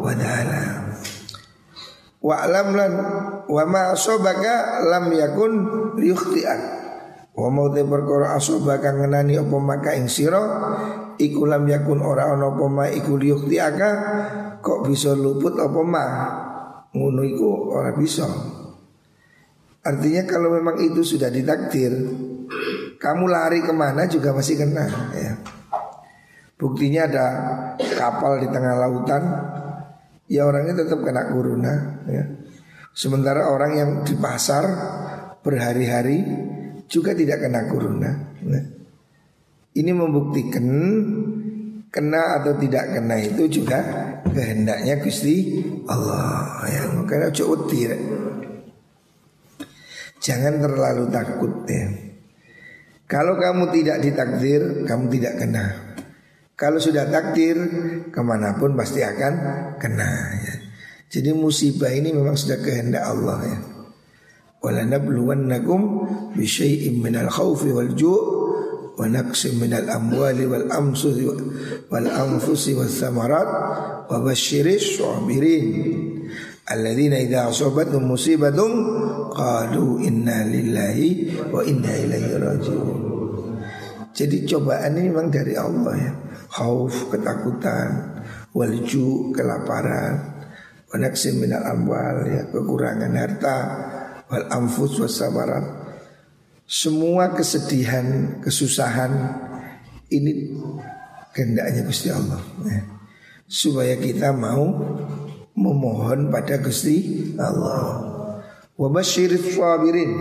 wa 0.00 0.14
taala. 0.16 0.62
Wa 2.24 2.34
alam 2.48 2.68
lan 2.72 2.92
wa 3.44 3.64
ma 3.68 3.92
asobaka 3.92 4.80
lam 4.80 5.12
yakun 5.12 5.52
liyukhti'ak. 6.00 6.60
Wa 7.36 7.52
mau 7.52 7.68
te 7.68 7.84
perkara 7.84 8.32
asobaka 8.40 8.96
ngenani 8.96 9.44
apa 9.44 9.56
maka 9.60 9.92
ing 9.92 10.08
sira 10.08 10.40
iku 11.18 11.47
lam 11.47 11.64
yakun 11.66 12.00
ora 12.02 12.33
ana 12.33 12.50
apa 12.50 12.64
ma 12.71 12.85
iku 12.90 13.18
kok 14.64 14.78
bisa 14.88 15.12
luput 15.12 15.54
apa 15.61 15.80
ma 15.85 16.06
ngono 16.94 17.23
iku 17.26 17.75
ora 17.75 17.92
bisa. 17.94 18.26
Artinya 19.85 20.25
kalau 20.25 20.49
memang 20.56 20.80
itu 20.80 21.04
sudah 21.04 21.28
ditakdir 21.28 21.92
Kamu 23.04 23.28
lari 23.28 23.61
ke 23.61 23.73
mana 23.76 24.09
juga 24.09 24.33
masih 24.33 24.56
kena 24.56 24.87
ya. 25.12 25.37
Buktinya 26.56 27.04
ada 27.04 27.26
kapal 27.76 28.40
di 28.40 28.49
tengah 28.49 28.75
lautan 28.80 29.23
ya 30.25 30.49
orangnya 30.49 30.80
tetap 30.80 31.04
kena 31.04 31.28
corona 31.28 32.00
ya. 32.09 32.25
Sementara 32.97 33.52
orang 33.52 33.73
yang 33.76 33.90
di 34.06 34.16
pasar 34.16 34.64
berhari-hari 35.44 36.25
juga 36.88 37.12
tidak 37.12 37.44
kena 37.44 37.68
corona. 37.68 38.11
Nah, 38.47 38.64
ini 39.75 39.90
membuktikan 39.90 40.66
kena 41.90 42.43
atau 42.43 42.54
tidak 42.59 42.95
kena 42.95 43.16
itu 43.23 43.47
juga 43.47 43.78
kehendaknya 44.26 44.99
Gusti 45.02 45.62
Allah. 45.87 46.66
Ya, 46.66 46.83
makanya 46.95 47.31
cukup 47.31 47.71
tidak. 47.71 47.99
Jangan 50.23 50.62
terlalu 50.62 51.04
takut 51.11 51.52
ya. 51.66 51.87
Kalau 53.04 53.37
kamu 53.37 53.71
tidak 53.71 54.00
ditakdir, 54.00 54.83
kamu 54.88 55.04
tidak 55.12 55.35
kena. 55.38 55.66
Kalau 56.54 56.78
sudah 56.78 57.11
takdir 57.11 57.59
ke 58.09 58.21
mana 58.23 58.57
pun 58.57 58.78
pasti 58.78 59.02
akan 59.02 59.35
kena 59.76 60.11
ya. 60.38 60.54
Jadi 61.11 61.31
musibah 61.35 61.90
ini 61.95 62.11
memang 62.14 62.35
sudah 62.35 62.59
kehendak 62.62 63.04
Allah 63.07 63.38
ya. 63.43 63.59
Walanabluwannakum 64.64 65.81
bisyai'im 66.33 67.04
minal 67.04 67.28
khawfi 67.28 67.71
wal 67.71 67.93
ju' 67.93 68.43
wa 68.94 69.06
naqsim 69.10 69.58
minal 69.58 69.90
amwali 69.90 70.46
wal 70.46 70.70
amsusi 70.70 71.26
wal 71.90 72.08
anfusi 72.08 72.78
wal 72.78 72.90
thamarat 72.90 73.48
wa 74.06 74.16
basyiris 74.22 75.02
sabirin 75.02 76.30
alladzina 76.64 77.20
idza 77.20 77.50
asabatum 77.50 78.06
musibatum 78.06 78.72
qalu 79.34 80.00
inna 80.00 80.46
lillahi 80.48 81.36
wa 81.50 81.60
inna 81.66 81.92
ilaihi 81.92 82.38
raji'un. 82.38 83.00
Jadi 84.14 84.46
cobaan 84.46 84.94
ini 84.94 85.10
memang 85.10 85.26
dari 85.26 85.58
Allah 85.58 85.94
ya 85.98 86.12
khauf 86.54 87.10
ketakutan, 87.10 88.22
walju 88.54 89.34
kelaparan, 89.34 90.46
wanaksim 90.86 91.42
minal 91.42 91.66
amwal 91.66 92.22
ya 92.30 92.46
kekurangan 92.46 93.10
harta, 93.10 93.58
wal 94.30 94.46
amfus 94.54 95.02
wasabarat. 95.02 95.83
Semua 96.64 97.37
kesedihan, 97.37 98.40
kesusahan 98.40 99.12
ini 100.09 100.56
kehendaknya 101.37 101.85
Gusti 101.85 102.09
Allah 102.09 102.40
ya. 102.65 102.80
Supaya 103.45 104.00
kita 104.00 104.32
mau 104.32 104.73
memohon 105.52 106.32
pada 106.32 106.56
Gusti 106.65 107.36
Allah. 107.36 108.00
Wa 108.75 108.88
basyiris 108.88 109.52
sabirin. 109.52 110.12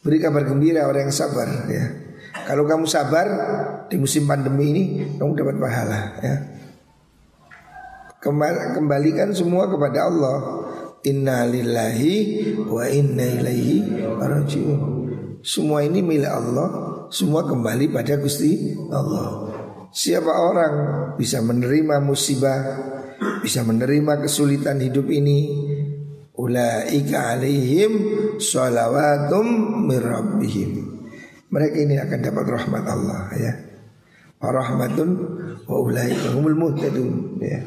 Beri 0.00 0.18
kabar 0.22 0.48
gembira 0.48 0.88
orang 0.88 1.10
yang 1.10 1.14
sabar 1.14 1.68
ya. 1.68 1.84
Kalau 2.46 2.64
kamu 2.64 2.86
sabar 2.88 3.26
di 3.90 3.98
musim 3.98 4.24
pandemi 4.24 4.72
ini, 4.72 4.84
kamu 5.18 5.34
dapat 5.34 5.56
pahala 5.60 6.00
ya. 6.24 6.36
Kembalikan 8.72 9.36
semua 9.36 9.68
kepada 9.68 10.08
Allah. 10.08 10.36
Inna 11.06 11.46
lillahi 11.46 12.18
wa 12.66 12.82
inna 12.88 13.26
ilaihi 13.36 14.10
rajiun. 14.18 14.95
Semua 15.46 15.86
ini 15.86 16.02
milik 16.02 16.26
Allah, 16.26 16.68
semua 17.06 17.46
kembali 17.46 17.94
pada 17.94 18.18
Gusti 18.18 18.74
Allah. 18.90 19.54
Siapa 19.94 20.26
orang 20.42 20.74
bisa 21.14 21.38
menerima 21.38 22.02
musibah, 22.02 22.58
bisa 23.46 23.62
menerima 23.62 24.26
kesulitan 24.26 24.82
hidup 24.82 25.06
ini, 25.06 25.46
ulaika 26.34 27.38
alaihim 27.38 27.92
salawatum 28.42 29.46
mir 29.86 30.02
mereka 31.46 31.76
ini 31.78 31.94
akan 31.94 32.18
dapat 32.26 32.46
rahmat 32.50 32.84
Allah 32.90 33.22
ya. 33.38 33.52
Rahmatun 34.42 35.10
wa 35.62 35.76
ulaika 35.78 36.34
humul 36.34 36.58
muhtadun 36.58 37.38
ya. 37.38 37.62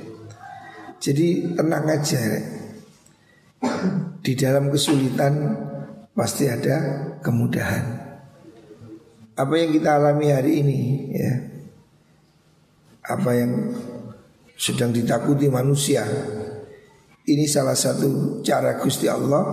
Jadi 0.99 1.55
tenang 1.55 1.87
aja. 1.87 2.19
Di 4.19 4.35
dalam 4.35 4.67
kesulitan 4.67 5.55
pasti 6.13 6.49
ada 6.49 7.07
kemudahan. 7.23 7.85
Apa 9.39 9.53
yang 9.55 9.71
kita 9.71 9.95
alami 9.95 10.27
hari 10.35 10.51
ini 10.59 10.79
ya. 11.15 11.33
Apa 13.07 13.31
yang 13.39 13.71
sedang 14.59 14.91
ditakuti 14.91 15.47
manusia. 15.47 16.03
Ini 17.23 17.45
salah 17.47 17.77
satu 17.77 18.41
cara 18.43 18.75
Gusti 18.81 19.07
Allah 19.07 19.43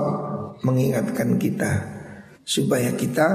mengingatkan 0.66 1.38
kita 1.38 1.72
supaya 2.42 2.90
kita 2.98 3.26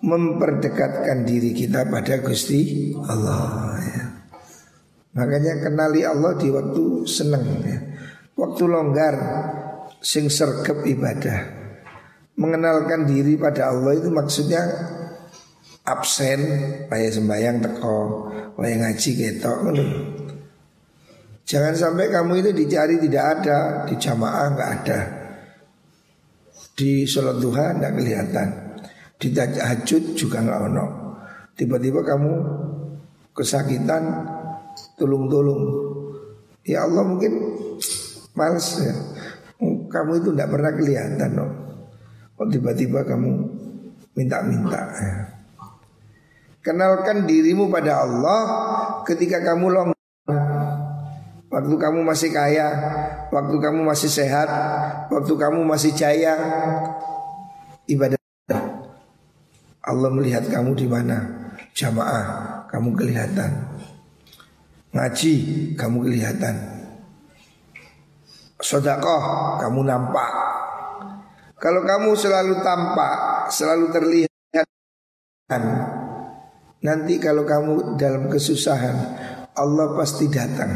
memperdekatkan 0.00 1.28
diri 1.28 1.52
kita 1.52 1.84
pada 1.92 2.24
Gusti 2.24 2.92
Allah 3.04 3.76
ya. 3.84 4.04
Makanya 5.20 5.60
kenali 5.60 6.06
Allah 6.06 6.32
di 6.40 6.48
waktu 6.48 7.04
senang 7.04 7.44
ya. 7.66 7.78
Waktu 8.38 8.62
longgar 8.64 9.14
sing 10.00 10.32
sergap 10.32 10.80
ibadah. 10.88 11.59
Mengenalkan 12.40 13.04
diri 13.04 13.36
pada 13.36 13.68
Allah 13.68 14.00
itu 14.00 14.08
maksudnya 14.08 14.64
absen 15.84 16.40
payah 16.88 17.12
sembahyang 17.12 17.60
teko, 17.60 17.98
payah 18.56 18.76
ngaji 18.80 19.10
ketok 19.12 19.58
Jangan 21.50 21.74
sampai 21.74 22.06
kamu 22.14 22.46
itu 22.46 22.50
dicari 22.54 22.96
tidak 23.02 23.24
ada, 23.42 23.58
di 23.84 23.98
jamaah 23.98 24.46
nggak 24.54 24.70
ada. 24.80 25.00
Di 26.78 27.02
sholat 27.04 27.42
duha 27.42 27.74
nggak 27.74 27.92
kelihatan. 27.98 28.48
Di 29.18 29.34
tahajud 29.34 30.14
juga 30.14 30.46
nggak 30.46 30.60
ono. 30.70 30.86
Tiba-tiba 31.58 32.06
kamu 32.06 32.32
kesakitan, 33.34 34.02
tulung-tulung. 34.94 35.62
Ya 36.62 36.86
Allah 36.86 37.02
mungkin 37.02 37.34
males 38.38 38.78
ya. 38.78 38.94
Kamu 39.90 40.22
itu 40.22 40.30
tidak 40.32 40.54
pernah 40.54 40.72
kelihatan 40.72 41.30
no. 41.34 41.69
Oh 42.40 42.48
tiba-tiba 42.48 43.04
kamu 43.04 43.36
minta-minta 44.16 44.80
ya. 44.96 45.12
Kenalkan 46.64 47.28
dirimu 47.28 47.68
pada 47.68 48.00
Allah 48.00 48.40
ketika 49.04 49.44
kamu 49.44 49.68
long 49.68 49.90
Waktu 51.50 51.74
kamu 51.82 52.06
masih 52.06 52.30
kaya, 52.30 52.68
waktu 53.34 53.58
kamu 53.58 53.82
masih 53.82 54.06
sehat, 54.06 54.46
waktu 55.10 55.34
kamu 55.34 55.66
masih 55.66 55.90
jaya, 55.98 56.38
ibadah. 57.90 58.16
Allah 59.82 60.10
melihat 60.14 60.46
kamu 60.46 60.78
di 60.78 60.86
mana? 60.86 61.50
Jamaah 61.74 62.64
kamu 62.70 62.94
kelihatan. 62.94 63.50
Ngaji 64.94 65.34
kamu 65.74 66.06
kelihatan. 66.06 66.54
Sodakoh 68.62 69.58
kamu 69.58 69.90
nampak 69.90 70.49
Kalau 71.60 71.84
kamu 71.84 72.16
selalu 72.16 72.64
tampak 72.64 73.52
Selalu 73.52 73.86
terlihat 73.92 74.66
Nanti 76.80 77.20
kalau 77.20 77.44
kamu 77.44 78.00
dalam 78.00 78.32
kesusahan 78.32 78.96
Allah 79.52 79.92
pasti 79.92 80.32
datang 80.32 80.72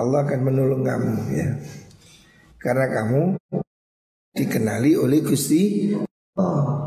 Allah 0.00 0.24
akan 0.24 0.40
menolong 0.40 0.80
kamu 0.80 1.14
ya 1.36 1.48
Karena 2.56 2.88
kamu 2.88 3.36
dikenali 4.32 4.96
oleh 4.96 5.20
Gusti 5.20 5.92
Allah 6.40 6.80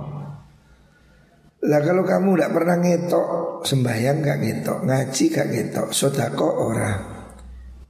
lah 1.64 1.80
kalau 1.80 2.04
kamu 2.04 2.36
tidak 2.36 2.52
pernah 2.60 2.76
ngetok 2.76 3.28
sembahyang 3.64 4.20
gak 4.20 4.40
ngetok, 4.44 4.78
ngaji 4.84 5.24
gak 5.32 5.48
ngetok, 5.48 5.88
sodako 5.96 6.48
orang. 6.68 7.00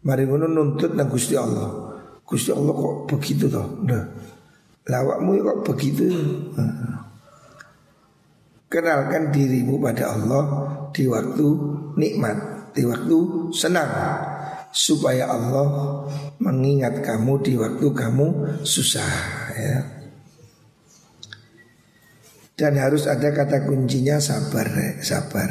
Mari 0.06 0.30
nuntut 0.30 0.94
nang 0.94 1.10
Gusti 1.10 1.34
Allah. 1.34 1.98
Gusti 2.22 2.54
Allah 2.54 2.70
kok 2.70 2.96
begitu 3.10 3.50
toh? 3.50 3.82
Nah, 3.82 4.04
lawakmu 4.88 5.40
kok 5.40 5.60
begitu? 5.72 6.08
Kenalkan 8.68 9.30
dirimu 9.30 9.78
pada 9.78 10.18
Allah 10.18 10.44
di 10.90 11.06
waktu 11.06 11.48
nikmat, 11.94 12.74
di 12.74 12.82
waktu 12.90 13.18
senang 13.54 13.92
supaya 14.74 15.30
Allah 15.30 15.70
mengingat 16.42 17.06
kamu 17.06 17.46
di 17.46 17.54
waktu 17.54 17.88
kamu 17.94 18.28
susah 18.66 19.14
ya. 19.54 19.78
Dan 22.54 22.78
harus 22.78 23.06
ada 23.06 23.30
kata 23.34 23.66
kuncinya 23.66 24.18
sabar, 24.18 24.70
sabar. 25.02 25.50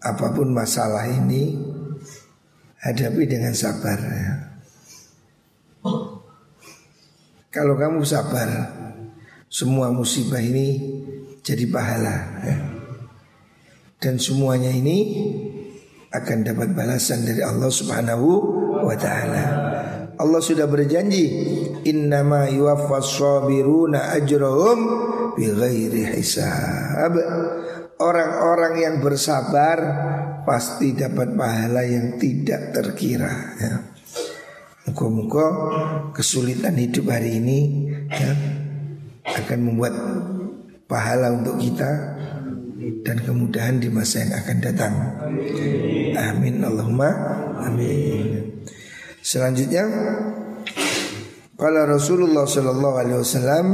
Apa 0.00 0.26
pun 0.32 0.52
masalah 0.52 1.08
ini 1.08 1.56
hadapi 2.80 3.28
dengan 3.28 3.52
sabar 3.52 3.96
ya. 4.00 4.51
Kalau 7.52 7.76
kamu 7.76 8.00
sabar, 8.00 8.48
semua 9.52 9.92
musibah 9.92 10.40
ini 10.40 10.80
jadi 11.44 11.68
pahala 11.68 12.16
ya. 12.40 12.56
Dan 14.00 14.16
semuanya 14.16 14.72
ini 14.72 15.28
akan 16.08 16.48
dapat 16.48 16.72
balasan 16.72 17.28
dari 17.28 17.44
Allah 17.44 17.68
Subhanahu 17.68 18.28
wa 18.88 18.96
taala. 18.96 19.44
Allah 20.16 20.40
sudah 20.40 20.64
berjanji, 20.64 21.28
"Innama 21.84 22.48
yuwaffas 22.48 23.20
sabiruna 23.20 24.16
ajrahum 24.16 24.78
bighairi 25.36 26.08
hisab." 26.08 27.12
Orang-orang 28.00 28.80
yang 28.80 28.96
bersabar 29.04 29.78
pasti 30.48 30.96
dapat 30.96 31.36
pahala 31.36 31.84
yang 31.84 32.16
tidak 32.16 32.72
terkira 32.72 33.32
ya. 33.60 33.91
Muka-muka 34.82 35.46
kesulitan 36.10 36.74
hidup 36.74 37.06
hari 37.14 37.38
ini 37.38 37.58
ya, 38.10 38.34
akan 39.22 39.58
membuat 39.62 39.94
pahala 40.90 41.30
untuk 41.30 41.62
kita 41.62 42.18
dan 43.06 43.16
kemudahan 43.22 43.78
di 43.78 43.86
masa 43.86 44.26
yang 44.26 44.34
akan 44.34 44.58
datang. 44.58 44.94
Amin 46.18 46.58
Allahumma 46.66 47.10
amin. 47.62 48.58
Selanjutnya 49.22 49.86
kalau 51.54 51.86
Rasulullah 51.86 52.42
Shallallahu 52.42 52.96
Alaihi 52.98 53.18
Wasallam 53.22 53.66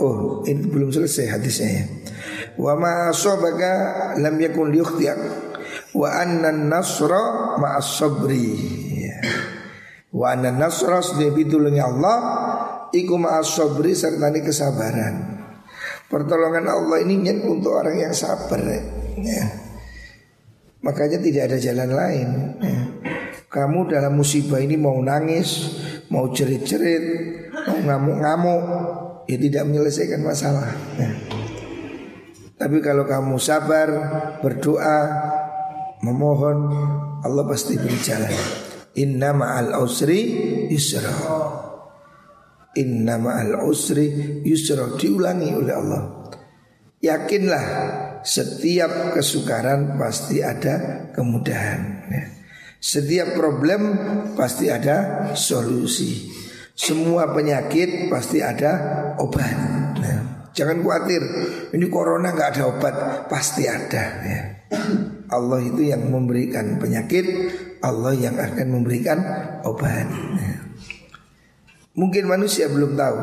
Oh 0.00 0.40
ini 0.48 0.64
belum 0.64 0.88
selesai 0.88 1.36
hadisnya 1.36 1.68
ya 1.68 1.84
Wa 2.56 2.72
ma 2.80 3.12
asabaka 3.12 3.72
lam 4.24 4.40
yakun 4.40 4.72
liyukhtiak 4.72 5.20
Wa 5.92 6.16
anna 6.16 6.48
nasra 6.48 7.43
ma'as 7.58 7.88
sabri. 8.00 8.48
Wa 10.14 10.38
anna 10.38 10.54
nasra 10.54 11.02
pitulungi 11.34 11.82
Allah 11.82 12.16
Iku 12.94 13.18
ma'as 13.18 13.50
sabri 13.50 13.98
serta 13.98 14.30
kesabaran 14.30 15.42
Pertolongan 16.06 16.70
Allah 16.70 17.02
ini 17.02 17.18
untuk 17.42 17.74
orang 17.74 17.98
yang 17.98 18.14
sabar 18.14 18.62
ya. 19.18 19.44
Makanya 20.86 21.18
tidak 21.18 21.50
ada 21.50 21.58
jalan 21.58 21.90
lain 21.90 22.28
ya. 22.62 22.80
Kamu 23.50 23.90
dalam 23.90 24.14
musibah 24.14 24.62
ini 24.62 24.78
mau 24.78 24.94
nangis 25.02 25.74
Mau 26.14 26.30
cerit-cerit 26.30 27.04
Mau 27.50 27.82
ngamuk-ngamuk 27.82 28.62
Ya 29.26 29.36
tidak 29.40 29.66
menyelesaikan 29.66 30.22
masalah 30.22 30.70
ya. 30.94 31.10
Tapi 32.54 32.78
kalau 32.78 33.02
kamu 33.02 33.34
sabar 33.42 33.88
Berdoa 34.38 34.98
Memohon 36.04 36.58
Allah 37.24 37.44
pasti 37.48 37.80
beri 37.80 37.98
jalan 38.04 38.36
Inna 39.00 39.32
ma'al 39.32 39.72
usri 39.80 40.20
yusra 40.68 41.16
Inna 42.76 43.16
ma'al 43.16 43.64
usri 43.64 44.44
yusra 44.44 45.00
Diulangi 45.00 45.50
oleh 45.56 45.74
Allah 45.74 46.02
Yakinlah 47.04 47.66
setiap 48.24 49.12
kesukaran 49.12 50.00
pasti 50.00 50.40
ada 50.40 51.04
kemudahan. 51.12 52.08
Setiap 52.80 53.36
problem 53.36 53.80
pasti 54.32 54.72
ada 54.72 55.28
solusi. 55.36 56.32
Semua 56.72 57.28
penyakit 57.36 58.08
pasti 58.08 58.40
ada 58.40 58.72
obat. 59.20 59.83
Jangan 60.54 60.86
khawatir, 60.86 61.22
ini 61.74 61.86
corona 61.90 62.30
nggak 62.30 62.50
ada 62.54 62.62
obat, 62.70 62.94
pasti 63.26 63.66
ada. 63.66 64.04
Ya. 64.22 64.42
Allah 65.26 65.58
itu 65.66 65.82
yang 65.90 66.06
memberikan 66.14 66.78
penyakit, 66.78 67.26
Allah 67.82 68.14
yang 68.14 68.38
akan 68.38 68.66
memberikan 68.70 69.18
obat. 69.66 70.06
Ya. 70.38 70.56
Mungkin 71.98 72.30
manusia 72.30 72.70
belum 72.70 72.94
tahu, 72.94 73.18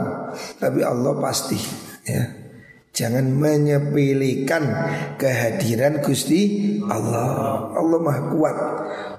tapi 0.59 0.83
Allah 0.83 1.15
pasti. 1.23 1.59
Ya. 2.03 2.41
Jangan 2.91 3.23
menyepelekan 3.39 4.63
kehadiran 5.15 6.03
Gusti 6.03 6.75
Allah. 6.83 7.71
Allah 7.71 7.99
Maha 8.03 8.21
kuat. 8.35 8.57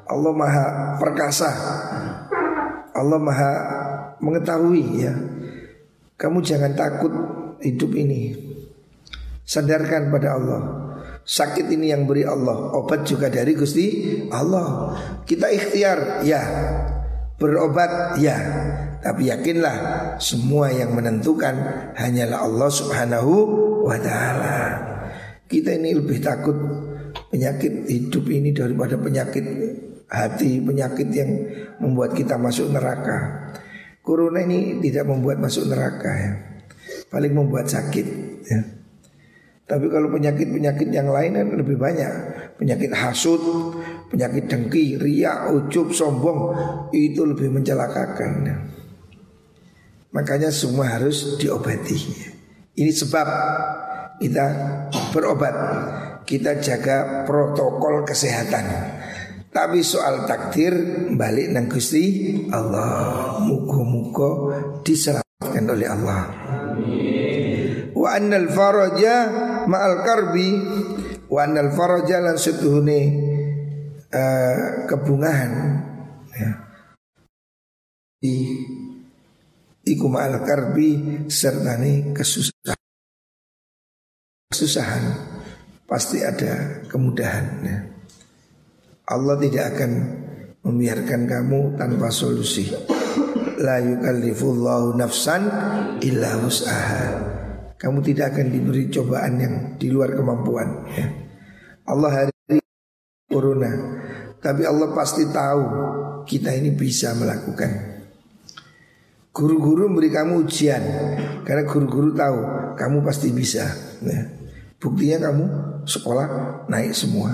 Allah 0.04 0.32
Maha 0.36 0.64
perkasa. 1.00 1.48
Allah 2.92 3.16
Maha 3.16 3.52
mengetahui 4.20 4.84
ya. 5.00 5.16
Kamu 6.20 6.44
jangan 6.44 6.76
takut 6.76 7.12
hidup 7.62 7.94
ini. 7.94 8.34
Sadarkan 9.42 10.10
pada 10.10 10.38
Allah. 10.38 10.62
Sakit 11.22 11.70
ini 11.70 11.94
yang 11.94 12.02
beri 12.10 12.26
Allah, 12.26 12.74
obat 12.74 13.06
juga 13.06 13.30
dari 13.30 13.54
Gusti 13.54 13.86
Allah. 14.34 14.98
Kita 15.22 15.46
ikhtiar 15.46 16.26
ya. 16.26 16.42
Berobat 17.38 18.18
ya. 18.18 18.38
Tapi 19.02 19.30
yakinlah 19.30 19.76
semua 20.22 20.70
yang 20.70 20.94
menentukan 20.94 21.54
hanyalah 21.98 22.46
Allah 22.46 22.70
Subhanahu 22.70 23.32
wa 23.86 23.98
taala. 23.98 24.58
Kita 25.46 25.74
ini 25.74 25.94
lebih 25.94 26.22
takut 26.22 26.54
penyakit 27.30 27.86
hidup 27.90 28.24
ini 28.30 28.54
daripada 28.54 28.94
penyakit 28.94 29.42
hati, 30.06 30.62
penyakit 30.62 31.08
yang 31.10 31.30
membuat 31.82 32.14
kita 32.14 32.38
masuk 32.38 32.70
neraka. 32.70 33.50
Corona 34.02 34.42
ini 34.42 34.82
tidak 34.82 35.06
membuat 35.06 35.38
masuk 35.38 35.66
neraka 35.70 36.10
ya. 36.10 36.51
Paling 37.12 37.32
membuat 37.36 37.68
sakit 37.68 38.06
ya. 38.48 38.60
Tapi 39.68 39.86
kalau 39.92 40.08
penyakit-penyakit 40.10 40.88
yang 40.90 41.08
lain 41.08 41.38
kan 41.38 41.48
lebih 41.54 41.78
banyak 41.80 42.12
Penyakit 42.58 42.92
hasut, 42.92 43.40
penyakit 44.10 44.50
dengki, 44.50 45.00
riak, 45.00 45.54
ujub, 45.54 45.94
sombong 45.94 46.56
Itu 46.90 47.28
lebih 47.28 47.52
mencelakakan 47.52 48.32
ya. 48.42 48.56
Makanya 50.12 50.52
semua 50.52 50.92
harus 50.92 51.40
diobati. 51.40 51.96
Ini 52.76 52.92
sebab 52.92 53.28
kita 54.20 54.46
berobat, 55.12 55.56
kita 56.28 56.60
jaga 56.60 57.24
protokol 57.24 58.04
kesehatan. 58.04 58.64
Tapi 59.52 59.80
soal 59.84 60.24
takdir 60.28 60.72
balik 61.16 61.52
nang 61.52 61.68
Gusti 61.68 62.32
Allah. 62.52 63.40
Muga-muga 63.44 64.30
diselamatkan 65.42 65.64
oleh 65.74 65.88
Allah. 65.90 66.22
Wa 67.92 68.08
annal 68.18 68.48
faraja 68.50 69.14
ma'al 69.66 69.96
karbi 70.06 70.50
wa 71.26 71.40
annal 71.42 71.70
faraja 71.74 72.22
lan 72.22 72.38
setuhune 72.38 73.00
uh, 74.10 74.86
kebungahan 74.86 75.52
ya. 76.34 76.50
Di 78.22 78.34
Iku 79.82 80.06
ma'al 80.06 80.46
karbi 80.46 81.26
sertani 81.26 82.14
kesusahan 82.14 82.78
Kesusahan 84.46 85.04
Pasti 85.90 86.22
ada 86.22 86.86
kemudahan 86.86 87.46
ya. 87.66 87.78
Allah 89.10 89.36
tidak 89.42 89.74
akan 89.74 89.92
membiarkan 90.62 91.26
kamu 91.26 91.74
tanpa 91.74 92.14
solusi 92.14 92.70
La 93.62 93.78
yukallifullahu 93.78 94.98
nafsan 94.98 95.46
illa 96.02 96.34
wus'aha 96.42 97.02
Kamu 97.78 98.02
tidak 98.02 98.34
akan 98.34 98.50
diberi 98.50 98.90
cobaan 98.90 99.38
yang 99.38 99.54
di 99.78 99.86
luar 99.86 100.18
kemampuan 100.18 100.82
ya. 100.90 101.06
Allah 101.86 102.10
hari 102.10 102.34
ini 102.50 102.58
corona 103.30 103.70
Tapi 104.42 104.66
Allah 104.66 104.90
pasti 104.90 105.30
tahu 105.30 105.62
kita 106.26 106.50
ini 106.58 106.74
bisa 106.74 107.14
melakukan 107.14 108.02
Guru-guru 109.30 109.86
memberi 109.86 110.10
kamu 110.10 110.42
ujian 110.42 110.82
Karena 111.46 111.62
guru-guru 111.62 112.18
tahu 112.18 112.38
Kamu 112.74 112.98
pasti 113.06 113.30
bisa 113.30 113.70
ya. 114.02 114.20
Buktinya 114.82 115.30
kamu 115.30 115.44
sekolah 115.86 116.26
naik 116.66 116.98
semua 116.98 117.30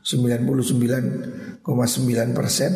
99,9 0.00 1.60
persen 2.32 2.72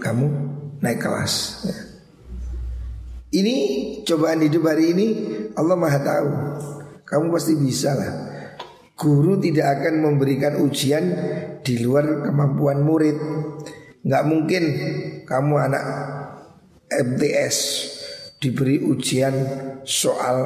Kamu 0.00 0.51
naik 0.82 0.98
kelas. 1.00 1.64
Ya. 1.64 1.78
Ini 3.32 3.56
cobaan 4.04 4.44
hidup 4.44 4.68
hari 4.68 4.92
ini 4.92 5.06
Allah 5.56 5.78
maha 5.78 6.00
tahu. 6.02 6.30
Kamu 7.08 7.32
pasti 7.32 7.56
bisa 7.56 7.96
lah. 7.96 8.12
Guru 8.92 9.40
tidak 9.40 9.80
akan 9.80 10.04
memberikan 10.04 10.60
ujian 10.62 11.04
Di 11.62 11.80
luar 11.80 12.26
kemampuan 12.28 12.84
murid. 12.84 13.16
Nggak 14.02 14.24
mungkin 14.26 14.62
kamu 15.24 15.54
anak 15.70 15.84
MTS 16.90 17.56
diberi 18.42 18.82
ujian 18.82 19.32
soal 19.86 20.36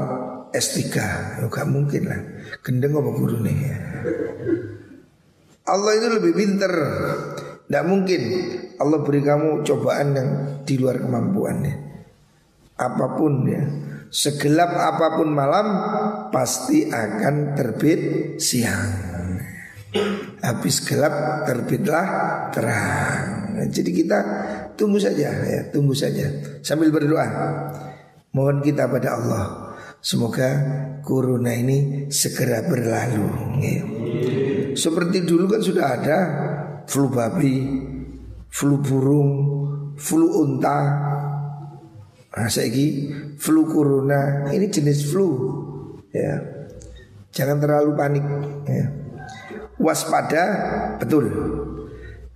S3 0.53 0.79
ya, 0.93 1.49
Gak 1.49 1.67
mungkin 1.67 2.03
lah. 2.07 2.21
Gendeng 2.61 3.01
apa 3.01 3.11
guru 3.17 3.41
nih? 3.41 3.57
Allah 5.67 5.93
itu 5.99 6.07
lebih 6.21 6.33
pinter 6.37 6.73
Tidak 7.67 7.85
mungkin. 7.87 8.23
Allah 8.79 9.03
beri 9.03 9.21
kamu 9.27 9.67
cobaan 9.67 10.09
yang 10.15 10.31
di 10.63 10.79
luar 10.79 11.03
kemampuannya. 11.03 11.75
Apa 12.79 13.19
pun 13.19 13.43
ya. 13.43 13.63
Segelap 14.07 14.71
apa 14.71 15.19
pun 15.19 15.35
malam 15.35 15.67
Pasti 16.31 16.87
akan 16.87 17.59
terbit 17.59 18.01
siang. 18.39 18.87
Habis 20.47 20.87
gelap 20.87 21.43
terbitlah 21.43 22.07
terang. 22.55 23.59
Jadi 23.67 23.91
kita 23.91 24.19
tunggu 24.77 25.01
saja 25.03 25.33
ya 25.33 25.67
Tunggu 25.75 25.91
saja. 25.91 26.31
Sambil 26.63 26.95
berdoa. 26.95 27.27
Mohon 28.31 28.63
kita 28.63 28.87
pada 28.87 29.19
Allah 29.19 29.67
Semoga 30.07 30.49
corona 31.03 31.51
ini 31.51 32.07
segera 32.15 32.63
berlalu. 32.63 33.27
Ya. 33.59 33.83
Seperti 34.79 35.27
dulu 35.27 35.51
kan 35.51 35.59
sudah 35.59 35.99
ada 35.99 36.19
Flu 36.87 37.11
babi 37.11 37.57
Flu 38.51 38.79
burung 38.81 39.31
Flu 39.97 40.29
unta. 40.45 40.79
Nah 42.37 42.53
saya 42.53 42.69
flu 43.41 43.65
corona 43.65 44.45
Ini 44.53 44.69
jenis 44.69 45.09
flu 45.09 45.29
ya. 46.13 46.37
Jangan 47.33 47.61
terlalu 47.61 47.91
panik 47.97 48.25
ya. 48.69 48.85
Waspada 49.81 50.45
betul. 51.01 51.29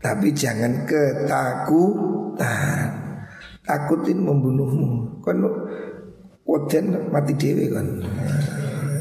Tapi 0.01 0.33
jangan 0.33 0.89
ketakutan. 0.89 2.41
Takutin 3.65 4.25
membunuhmu. 4.25 5.21
Kan 5.21 5.45
koden 6.45 7.13
mati 7.13 7.37
dewi 7.37 7.69
kan. 7.69 8.01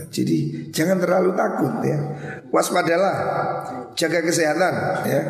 Jadi 0.10 0.68
jangan 0.76 1.00
terlalu 1.00 1.32
takut 1.38 1.86
ya 1.86 2.00
waspadalah 2.50 3.16
jaga 3.94 4.20
kesehatan 4.26 4.74
ya 5.06 5.22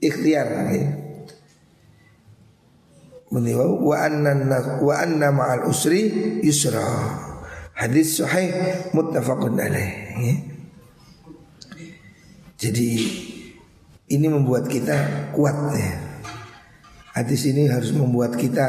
ikhtiar 0.00 0.48
ya 0.72 1.06
Meniwa 3.26 3.66
wa 3.82 3.96
anna 3.98 4.32
wa 4.78 4.94
anna 5.02 5.34
ma'al 5.34 5.66
usri 5.66 6.06
yusra. 6.46 6.78
Hadis 7.74 8.22
sahih 8.22 8.54
muttafaqun 8.94 9.58
alaih. 9.58 9.92
Ya. 10.22 10.34
Jadi 12.56 12.88
ini 14.14 14.26
membuat 14.30 14.70
kita 14.70 15.28
kuat 15.34 15.74
ya. 15.74 16.22
Hadis 17.18 17.50
ini 17.50 17.66
harus 17.66 17.90
membuat 17.90 18.38
kita 18.38 18.66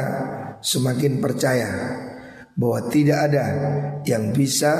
semakin 0.58 1.22
percaya 1.22 1.70
bahwa 2.58 2.90
tidak 2.90 3.30
ada 3.30 3.44
yang 4.02 4.34
bisa 4.34 4.72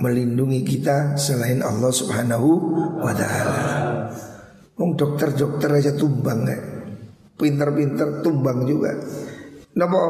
melindungi 0.00 0.64
kita 0.64 1.20
selain 1.20 1.60
Allah 1.60 1.92
Subhanahu 1.92 2.48
wa 3.04 3.12
taala. 3.12 3.56
Wong 4.80 4.96
dokter-dokter 4.96 5.68
aja 5.76 5.92
tumbang 5.92 6.48
ya. 6.48 6.58
Pinter-pinter 7.36 8.24
tumbang 8.24 8.64
juga. 8.64 8.96
Napa 9.76 10.00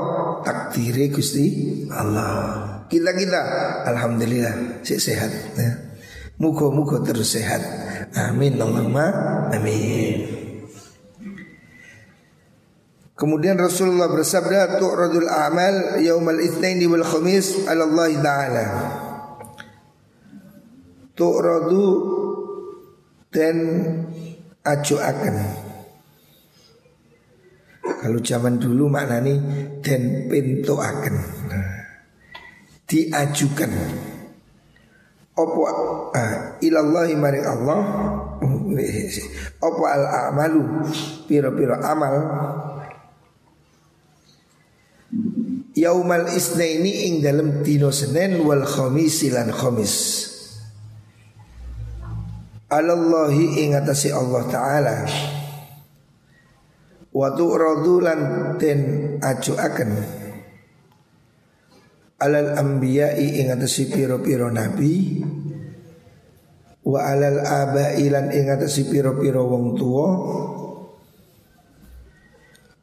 takdire 0.47 1.11
Gusti 1.11 1.45
Allah. 1.91 2.87
Kita-kita 2.87 3.41
alhamdulillah 3.91 4.81
sehat 4.87 5.59
ya. 5.59 5.73
Muga-muga 6.39 7.03
terus 7.03 7.35
sehat. 7.35 7.61
Amin 8.15 8.63
Allahumma 8.63 9.11
amin. 9.51 10.38
Kemudian 13.19 13.59
Rasulullah 13.59 14.07
bersabda 14.07 14.79
tu'radul 14.79 15.27
a'mal 15.27 15.99
yaumal 15.99 16.39
itsnaini 16.39 16.87
wal 16.87 17.03
khamis 17.03 17.67
'ala 17.67 17.83
Allah 17.83 18.11
taala. 18.23 18.67
Tu'radu 21.19 21.87
dan 23.35 23.57
akan. 24.63 25.35
Kalau 27.83 28.21
zaman 28.23 28.63
dulu 28.63 28.87
maknani 28.87 29.35
dan 29.83 30.31
pintu 30.31 30.79
akan. 30.79 31.15
Diajukan 32.87 33.73
opo 35.39 35.63
ah, 36.19 36.59
ilallahi 36.59 37.15
maring 37.15 37.47
Allah 37.47 37.79
opo 39.63 39.83
al 39.87 40.05
amalu 40.35 40.83
piro-piro 41.31 41.79
amal 41.79 42.15
Yaumal 45.79 46.27
isnaini 46.35 47.07
ing 47.07 47.15
dalam 47.23 47.63
dino 47.63 47.95
Senin 47.95 48.43
wal 48.43 48.67
khamis 48.67 49.23
lan 49.31 49.55
khamis. 49.55 49.95
Alallahi 52.67 53.63
ing 53.63 53.79
atasi 53.79 54.11
Allah 54.11 54.43
taala. 54.51 54.97
Wa 57.15 57.31
tu'radulan 57.31 58.21
den 58.59 58.81
ajuaken. 59.23 59.91
Alal 62.19 62.59
anbiya'i 62.59 63.39
ing 63.39 63.55
atase 63.55 63.87
pira-pira 63.87 64.51
nabi. 64.51 65.23
Wa 66.83 67.07
alal 67.07 67.39
aba'i 67.39 68.11
lan 68.11 68.35
ing 68.35 68.51
atase 68.51 68.83
pira-pira 68.91 69.39
wong 69.39 69.79
tuwa 69.79 70.09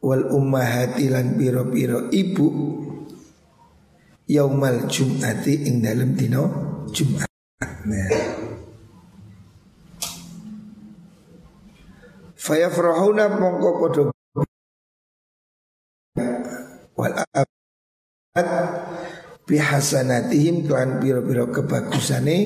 wal 0.06 0.30
ummahati 0.30 1.10
lan 1.10 1.34
pira-pira 1.34 2.14
ibu 2.14 2.48
yaumal 4.30 4.86
jum'ati 4.86 5.66
ing 5.66 5.82
dalem 5.82 6.14
dina 6.14 6.46
Jumat. 6.94 7.26
Nah. 7.90 8.10
Fayafrahuna 12.38 13.34
mongko 13.34 13.70
padha 13.82 14.02
wal 16.94 17.16
abad 17.18 18.48
bihasanatihim 19.50 20.70
tuan 20.70 21.02
biro-biro 21.02 21.50
kebagusane 21.50 22.38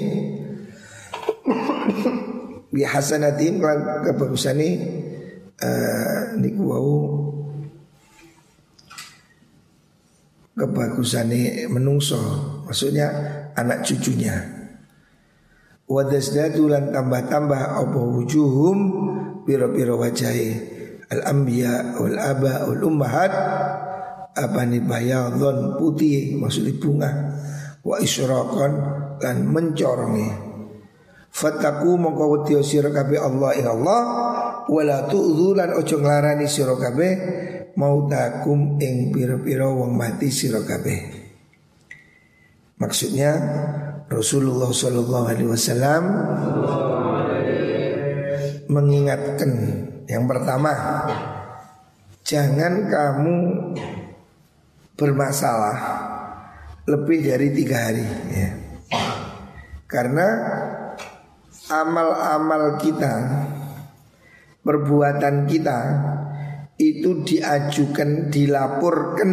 bihasanatihim 2.72 3.60
tuan 3.60 3.80
kebagusane 4.08 4.68
uh, 5.60 6.40
niku 6.40 6.64
wau 6.64 6.96
kebagusane 10.60 11.72
menungso. 11.72 12.20
Maksudnya 12.68 13.08
anak 13.56 13.88
cucunya. 13.88 14.36
Wadasdadu 15.90 16.70
lan 16.70 16.94
tambah-tambah 16.94 17.82
apa 17.82 17.98
wujuhum 17.98 18.78
biro-biro 19.48 19.98
wajahi 19.98 20.50
al 21.10 21.26
anbiya 21.26 21.98
wal 21.98 22.20
aba 22.20 22.68
wal 22.70 22.84
ummahat. 22.84 23.32
Apa 24.38 24.62
nih 24.68 24.86
bayadon 24.86 25.80
putih 25.82 26.38
maksudnya 26.38 26.78
bunga. 26.78 27.12
Wa 27.82 27.98
isyraqan 27.98 28.72
lan 29.18 29.38
mencorongi. 29.50 30.30
Fataku 31.30 31.98
mongko 31.98 32.26
wedi 32.38 32.62
sira 32.62 32.94
kabeh 32.94 33.18
Allah 33.18 33.52
ing 33.58 33.68
Allah. 33.68 34.02
Wala 34.70 35.10
tu'dzu 35.10 35.58
lan 35.58 35.74
ojo 35.74 35.98
nglarani 35.98 36.46
sira 36.46 36.78
kabeh 36.78 37.14
mautakum 37.78 38.80
ing 38.82 39.14
pira-pira 39.14 39.68
wong 39.70 39.94
mati 39.98 40.32
sira 40.32 40.62
kabeh 40.64 41.00
maksudnya 42.80 43.36
Rasulullah 44.10 44.74
Shallallahu 44.74 45.26
Alaihi 45.30 45.50
Wasallam 45.50 46.04
mengingatkan 48.70 49.52
yang 50.10 50.26
pertama 50.26 50.74
jangan 52.26 52.90
kamu 52.90 53.36
bermasalah 54.98 55.78
lebih 56.90 57.22
dari 57.22 57.48
tiga 57.54 57.78
hari 57.90 58.06
ya. 58.34 58.50
Karena 59.90 60.28
amal-amal 61.70 62.78
kita 62.82 63.14
Perbuatan 64.60 65.48
kita 65.48 65.78
Itu 66.80 67.28
diajukan, 67.28 68.32
dilaporkan 68.32 69.32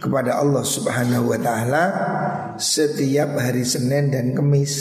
Kepada 0.00 0.40
Allah 0.40 0.64
subhanahu 0.64 1.36
wa 1.36 1.38
ta'ala 1.38 1.84
Setiap 2.56 3.36
hari 3.36 3.68
Senin 3.68 4.08
dan 4.08 4.32
Kemis 4.32 4.74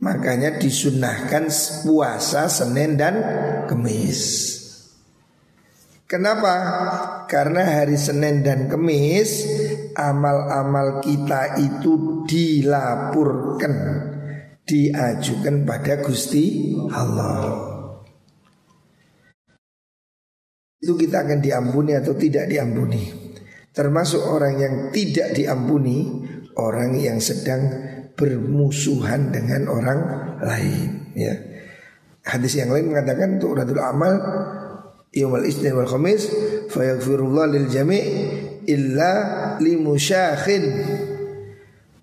Makanya 0.00 0.56
disunahkan 0.56 1.52
puasa 1.84 2.48
Senin 2.48 2.96
dan 2.96 3.14
Kemis 3.68 4.50
Kenapa? 6.10 6.54
Karena 7.30 7.62
hari 7.62 7.94
Senin 7.94 8.42
dan 8.42 8.66
Kemis 8.66 9.46
amal-amal 9.94 10.98
kita 10.98 11.54
itu 11.62 12.26
dilaporkan, 12.26 13.74
diajukan 14.66 15.62
pada 15.62 16.02
Gusti 16.02 16.74
Allah. 16.90 17.69
Itu 20.80 20.96
kita 20.96 21.28
akan 21.28 21.38
diampuni 21.44 21.92
atau 21.92 22.16
tidak 22.16 22.48
diampuni. 22.48 23.04
Termasuk 23.70 24.24
orang 24.24 24.54
yang 24.56 24.74
tidak 24.90 25.36
diampuni 25.36 26.26
orang 26.56 26.96
yang 26.96 27.20
sedang 27.20 27.68
bermusuhan 28.16 29.30
dengan 29.30 29.68
orang 29.68 30.00
lain 30.40 31.14
ya. 31.14 31.36
Hadis 32.20 32.60
yang 32.60 32.72
lain 32.72 32.92
mengatakan 32.92 33.40
untuk 33.40 33.56
radul 33.56 33.80
amal 33.80 34.12
yaumul 35.14 35.44
isnin 35.46 35.72
wal 35.72 35.88
khamis 35.88 36.28
fayaghfirullah 36.68 37.48
lil 37.48 37.66
jami' 37.70 38.04
illa 38.68 39.12
limusyakhin 39.56 40.64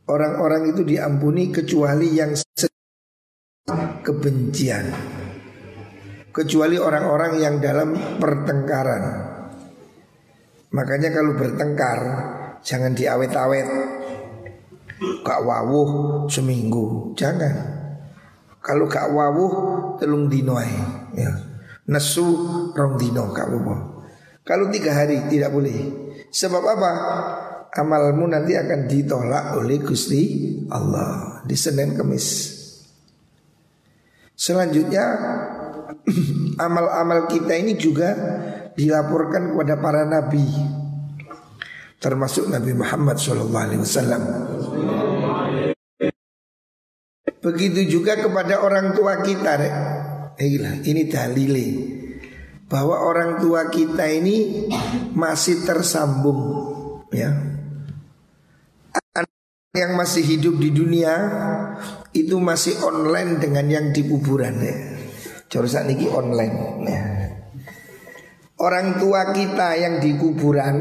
Orang-orang 0.07 0.71
itu 0.71 0.87
diampuni 0.87 1.51
kecuali 1.51 2.15
yang 2.15 2.31
kebencian 4.07 4.87
Kecuali 6.37 6.77
orang-orang 6.77 7.41
yang 7.41 7.57
dalam 7.57 7.97
pertengkaran. 8.21 9.03
Makanya 10.69 11.09
kalau 11.09 11.33
bertengkar 11.33 11.99
Jangan 12.67 12.93
diawet-awet. 12.93 13.67
Gak 15.23 15.41
wawuh 15.45 16.25
seminggu 16.27 17.13
Jangan. 17.13 17.53
Kalau 18.59 18.89
gak 18.89 19.13
wawuh 19.13 19.53
telung 20.01 20.27
dinoai 20.27 20.75
ya. 21.15 21.31
Nesu 21.87 22.27
rong 22.75 22.99
dino 22.99 23.31
gak 23.31 23.47
apa 23.47 23.75
Kalau 24.43 24.67
tiga 24.67 24.91
hari 24.91 25.31
tidak 25.31 25.55
boleh. 25.55 25.79
Sebab 26.27 26.63
apa? 26.65 26.91
Amalmu 27.77 28.25
nanti 28.27 28.57
akan 28.57 28.89
ditolak 28.89 29.53
oleh 29.53 29.77
Gusti 29.79 30.49
Allah 30.73 31.45
Di 31.45 31.53
Senin 31.53 31.93
Kemis. 31.93 32.57
Selanjutnya 34.33 35.05
Amal-amal 36.65 37.27
kita 37.29 37.53
ini 37.57 37.77
juga 37.79 38.13
Dilaporkan 38.77 39.57
kepada 39.57 39.73
para 39.81 40.05
nabi 40.05 40.45
termasuk 41.97 42.49
Nabi 42.49 42.77
Muhammad 42.77 43.17
SAW. 43.17 43.65
Begitu 47.41 47.81
juga 47.99 48.17
kepada 48.17 48.61
orang 48.61 48.93
tua 48.93 49.21
kita, 49.21 49.51
rek. 49.57 49.75
ini 50.85 51.09
dalile 51.09 51.67
bahwa 52.67 53.01
orang 53.01 53.41
tua 53.41 53.71
kita 53.71 54.05
ini 54.11 54.67
masih 55.15 55.65
tersambung, 55.65 56.41
ya. 57.09 57.33
yang 59.77 59.93
masih 59.93 60.25
hidup 60.25 60.57
di 60.57 60.73
dunia 60.73 61.13
itu 62.09 62.41
masih 62.41 62.81
online 62.81 63.37
dengan 63.37 63.65
yang 63.69 63.85
di 63.93 64.01
kuburan 64.09 64.57
ya. 64.57 64.75
Coba 65.47 65.81
niki 65.87 66.07
online. 66.11 66.55
Ya. 66.87 67.03
Orang 68.57 68.99
tua 68.99 69.31
kita 69.31 69.77
yang 69.79 70.03
di 70.03 70.17
kuburan 70.17 70.75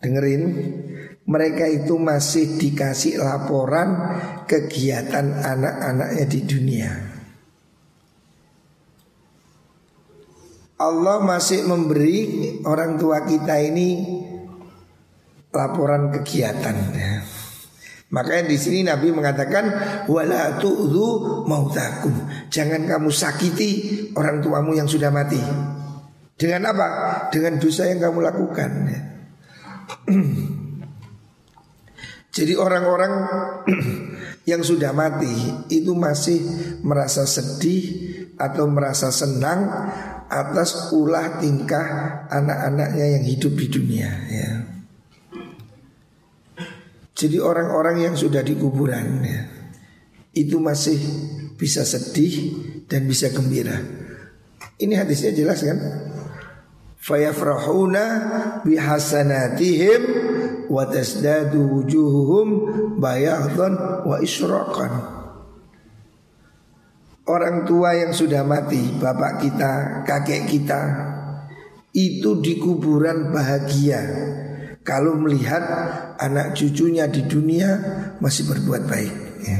Dengerin 0.00 0.42
mereka 1.28 1.68
itu 1.68 2.00
masih 2.00 2.56
dikasih 2.56 3.20
laporan 3.20 4.16
kegiatan 4.48 5.44
anak-anaknya 5.44 6.24
di 6.26 6.40
dunia. 6.48 6.92
Allah 10.80 11.20
masih 11.20 11.68
memberi 11.68 12.18
orang 12.64 12.96
tua 12.96 13.28
kita 13.28 13.60
ini 13.60 14.00
laporan 15.52 16.08
kegiatan. 16.08 16.76
Makanya 18.10 18.50
di 18.50 18.58
sini 18.58 18.82
Nabi 18.82 19.14
mengatakan 19.14 19.70
wala 20.10 20.58
tu'dhu 20.58 21.46
mautakum. 21.46 22.10
Jangan 22.50 22.82
kamu 22.90 23.10
sakiti 23.14 23.70
orang 24.18 24.42
tuamu 24.42 24.74
yang 24.74 24.90
sudah 24.90 25.14
mati. 25.14 25.38
Dengan 26.34 26.74
apa? 26.74 26.88
Dengan 27.30 27.62
dosa 27.62 27.86
yang 27.86 28.02
kamu 28.02 28.18
lakukan. 28.18 28.70
Jadi 32.34 32.54
orang-orang 32.58 33.12
yang 34.50 34.62
sudah 34.66 34.90
mati 34.90 35.66
itu 35.70 35.94
masih 35.94 36.42
merasa 36.82 37.26
sedih 37.30 38.10
atau 38.34 38.66
merasa 38.66 39.14
senang 39.14 39.70
atas 40.30 40.90
ulah 40.94 41.38
tingkah 41.38 41.86
anak-anaknya 42.26 43.06
yang 43.18 43.24
hidup 43.26 43.54
di 43.54 43.66
dunia 43.70 44.10
ya. 44.30 44.79
Jadi 47.20 47.36
orang-orang 47.36 48.08
yang 48.08 48.14
sudah 48.16 48.40
di 48.40 48.56
kuburan 48.56 49.20
ya, 49.20 49.44
itu 50.32 50.56
masih 50.56 50.96
bisa 51.60 51.84
sedih 51.84 52.56
dan 52.88 53.04
bisa 53.04 53.28
gembira. 53.28 53.76
Ini 54.80 54.96
hadisnya 54.96 55.36
jelas 55.36 55.60
kan? 55.60 55.76
fayafrahuna 57.00 58.04
bihasanatihim 58.64 60.02
wa 60.68 60.84
tasdadu 60.86 61.80
wujuhuhum 61.80 62.48
bayadhan 63.00 64.04
wa 64.04 64.20
isyraqan 64.20 65.18
Orang 67.30 67.62
tua 67.62 67.94
yang 67.94 68.10
sudah 68.10 68.42
mati, 68.42 68.98
bapak 68.98 69.38
kita, 69.38 70.02
kakek 70.02 70.50
kita 70.50 70.82
Itu 71.94 72.42
di 72.42 72.58
kuburan 72.58 73.30
bahagia 73.30 74.02
Kalau 74.90 75.14
melihat 75.14 75.62
anak 76.18 76.58
cucunya 76.58 77.06
di 77.06 77.22
dunia 77.22 77.78
masih 78.18 78.50
berbuat 78.50 78.90
baik 78.90 79.14
ya. 79.46 79.58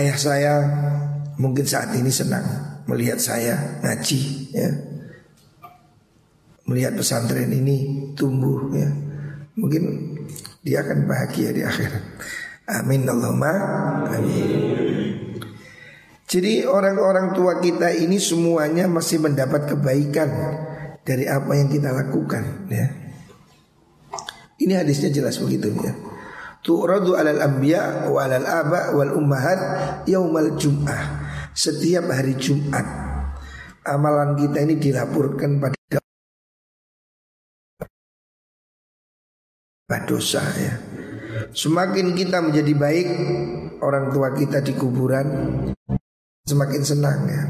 Ayah 0.00 0.16
saya 0.16 0.54
mungkin 1.36 1.68
saat 1.68 1.92
ini 1.92 2.08
senang 2.08 2.40
melihat 2.88 3.20
saya 3.20 3.84
ngaji 3.84 4.20
ya. 4.48 4.70
Melihat 6.64 6.96
pesantren 6.96 7.52
ini 7.52 8.08
tumbuh 8.16 8.72
ya. 8.72 8.88
Mungkin 9.60 9.84
dia 10.64 10.80
akan 10.80 11.04
bahagia 11.04 11.52
di 11.52 11.60
akhirat. 11.68 12.04
Amin 12.80 13.04
Allahumma 13.04 13.52
amin. 14.08 15.36
Jadi 16.24 16.64
orang-orang 16.64 17.36
tua 17.36 17.60
kita 17.60 17.92
ini 17.92 18.16
semuanya 18.16 18.88
masih 18.88 19.20
mendapat 19.20 19.68
kebaikan 19.68 20.30
dari 21.04 21.24
apa 21.26 21.52
yang 21.56 21.68
kita 21.68 21.90
lakukan 21.90 22.68
ya. 22.68 22.86
Ini 24.60 24.76
hadisnya 24.76 25.08
jelas 25.08 25.40
begitu 25.40 25.72
ya. 25.80 25.96
Tu'radu 26.60 27.16
alal 27.16 27.40
anbiya 27.40 28.12
wa 28.12 28.20
alal 28.20 28.44
aba 28.44 28.92
wal 28.92 29.16
ummahat 29.16 29.60
yaumal 30.04 30.60
jum'ah 30.60 31.24
setiap 31.56 32.04
hari 32.12 32.36
Jumat 32.36 32.84
amalan 33.88 34.36
kita 34.36 34.68
ini 34.68 34.76
dilaporkan 34.76 35.56
pada 35.56 35.80
dosa 40.06 40.42
ya. 40.58 40.74
Semakin 41.54 42.18
kita 42.18 42.42
menjadi 42.42 42.72
baik 42.74 43.08
orang 43.82 44.10
tua 44.10 44.34
kita 44.34 44.58
di 44.62 44.74
kuburan 44.74 45.26
semakin 46.46 46.82
senang 46.82 47.20
ya. 47.30 47.44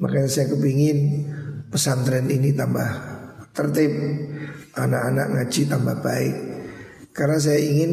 Makanya 0.00 0.28
saya 0.28 0.48
kepingin 0.52 1.27
pesantren 1.68 2.26
ini 2.28 2.52
tambah 2.56 2.88
tertib, 3.52 3.92
anak-anak 4.74 5.26
ngaji 5.34 5.62
tambah 5.68 5.96
baik. 6.00 6.36
Karena 7.12 7.38
saya 7.42 7.58
ingin 7.58 7.92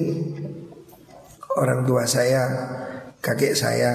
orang 1.57 1.87
tua 1.87 2.05
saya, 2.05 2.43
kakek 3.19 3.57
saya 3.57 3.91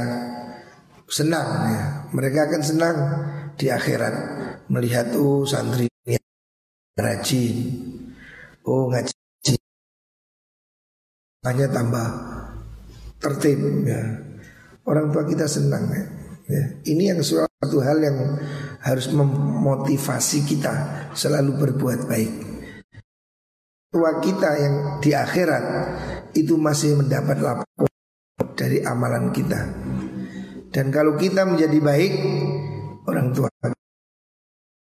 senang 1.07 1.49
ya. 1.71 1.83
Mereka 2.11 2.51
akan 2.51 2.63
senang 2.63 2.97
di 3.55 3.71
akhirat 3.71 4.15
melihat 4.71 5.15
oh 5.15 5.47
santri 5.47 5.87
rajin. 6.99 7.57
Oh 8.67 8.91
ngaji 8.91 9.15
hanya 11.47 11.67
tambah 11.73 12.09
tertib 13.17 13.61
ya. 13.87 14.03
Orang 14.85 15.15
tua 15.15 15.23
kita 15.23 15.47
senang 15.47 15.87
ya. 15.93 16.05
ya. 16.51 16.65
Ini 16.89 17.15
yang 17.15 17.21
suatu 17.23 17.79
hal 17.79 18.03
yang 18.03 18.19
harus 18.81 19.13
memotivasi 19.13 20.49
kita 20.49 20.75
selalu 21.13 21.57
berbuat 21.61 22.09
baik. 22.09 22.33
Tua 23.91 24.23
kita 24.23 24.51
yang 24.55 24.75
di 25.03 25.11
akhirat 25.11 25.65
itu 26.39 26.55
masih 26.55 26.95
mendapat 26.95 27.43
laporan 27.43 27.91
dari 28.55 28.79
amalan 28.87 29.35
kita. 29.35 29.61
Dan 30.71 30.95
kalau 30.95 31.19
kita 31.19 31.43
menjadi 31.43 31.83
baik 31.83 32.15
Orang 33.03 33.35
tua 33.35 33.51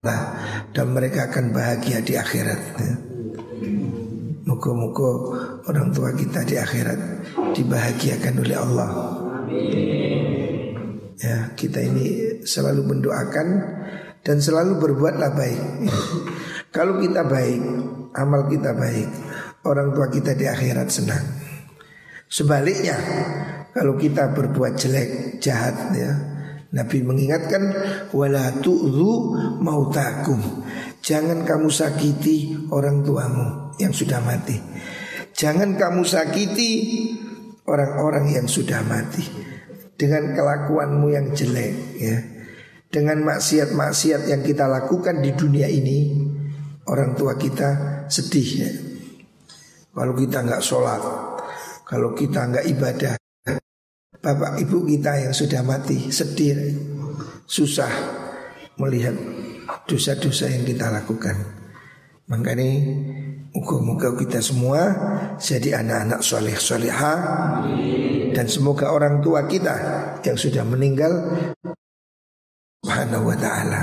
nah, 0.01 0.21
Dan 0.73 0.89
mereka 0.89 1.29
akan 1.29 1.53
bahagia 1.53 2.01
di 2.01 2.17
akhirat. 2.17 2.81
Muka-muka 4.49 5.09
orang 5.69 5.93
tua 5.93 6.17
kita 6.17 6.41
di 6.49 6.57
akhirat 6.57 6.99
Dibahagiakan 7.53 8.35
oleh 8.41 8.57
Allah 8.57 8.89
Ya 11.17 11.53
kita 11.57 11.81
ini 11.81 12.39
selalu 12.45 12.85
mendoakan 12.93 13.47
Dan 14.21 14.37
selalu 14.37 14.77
berbuatlah 14.77 15.33
baik. 15.33 15.61
Kalau 16.75 17.01
kita 17.01 17.25
baik 17.25 17.61
Amal 18.13 18.45
kita 18.49 18.77
baik 18.77 19.09
Orang 19.65 19.97
tua 19.97 20.07
kita 20.13 20.37
di 20.37 20.45
akhirat 20.45 20.89
senang 20.93 21.25
Sebaliknya 22.27 22.97
kalau 23.77 23.93
kita 23.93 24.33
berbuat 24.33 24.73
jelek, 24.73 25.37
jahat 25.37 25.93
ya. 25.93 26.11
Nabi 26.73 27.05
mengingatkan 27.05 27.61
wala 28.09 28.57
mautakum. 29.61 30.41
Jangan 31.05 31.45
kamu 31.45 31.69
sakiti 31.69 32.57
orang 32.73 33.05
tuamu 33.05 33.77
yang 33.77 33.93
sudah 33.93 34.17
mati. 34.25 34.57
Jangan 35.37 35.77
kamu 35.77 36.01
sakiti 36.01 36.71
orang-orang 37.69 38.33
yang 38.33 38.49
sudah 38.49 38.81
mati 38.81 39.56
dengan 39.97 40.31
kelakuanmu 40.37 41.07
yang 41.11 41.33
jelek 41.33 41.73
ya. 41.97 42.17
Dengan 42.87 43.19
maksiat-maksiat 43.27 44.31
yang 44.31 44.41
kita 44.47 44.63
lakukan 44.63 45.19
di 45.19 45.35
dunia 45.35 45.67
ini, 45.67 46.15
orang 46.87 47.19
tua 47.19 47.35
kita 47.35 47.99
sedih 48.07 48.49
ya. 48.63 48.71
Kalau 49.91 50.15
kita 50.15 50.45
nggak 50.45 50.63
sholat, 50.63 51.01
kalau 51.83 52.15
kita 52.15 52.47
nggak 52.47 52.65
ibadah, 52.71 53.13
bapak 54.23 54.63
ibu 54.63 54.87
kita 54.87 55.27
yang 55.27 55.33
sudah 55.35 55.67
mati 55.67 56.07
sedih, 56.13 56.79
susah 57.43 57.91
melihat 58.79 59.17
dosa-dosa 59.83 60.47
yang 60.47 60.63
kita 60.63 60.87
lakukan. 60.87 61.66
Makanya 62.27 62.69
Moga-moga 63.57 64.13
kita 64.13 64.37
semua 64.37 64.93
jadi 65.41 65.81
anak-anak 65.81 66.21
soleh 66.21 66.53
soleha 66.53 67.13
dan 68.29 68.45
semoga 68.45 68.93
orang 68.93 69.17
tua 69.17 69.49
kita 69.49 69.73
yang 70.21 70.37
sudah 70.37 70.61
meninggal 70.61 71.09
Subhanahu 72.85 73.33
wa 73.33 73.37
ta'ala 73.41 73.81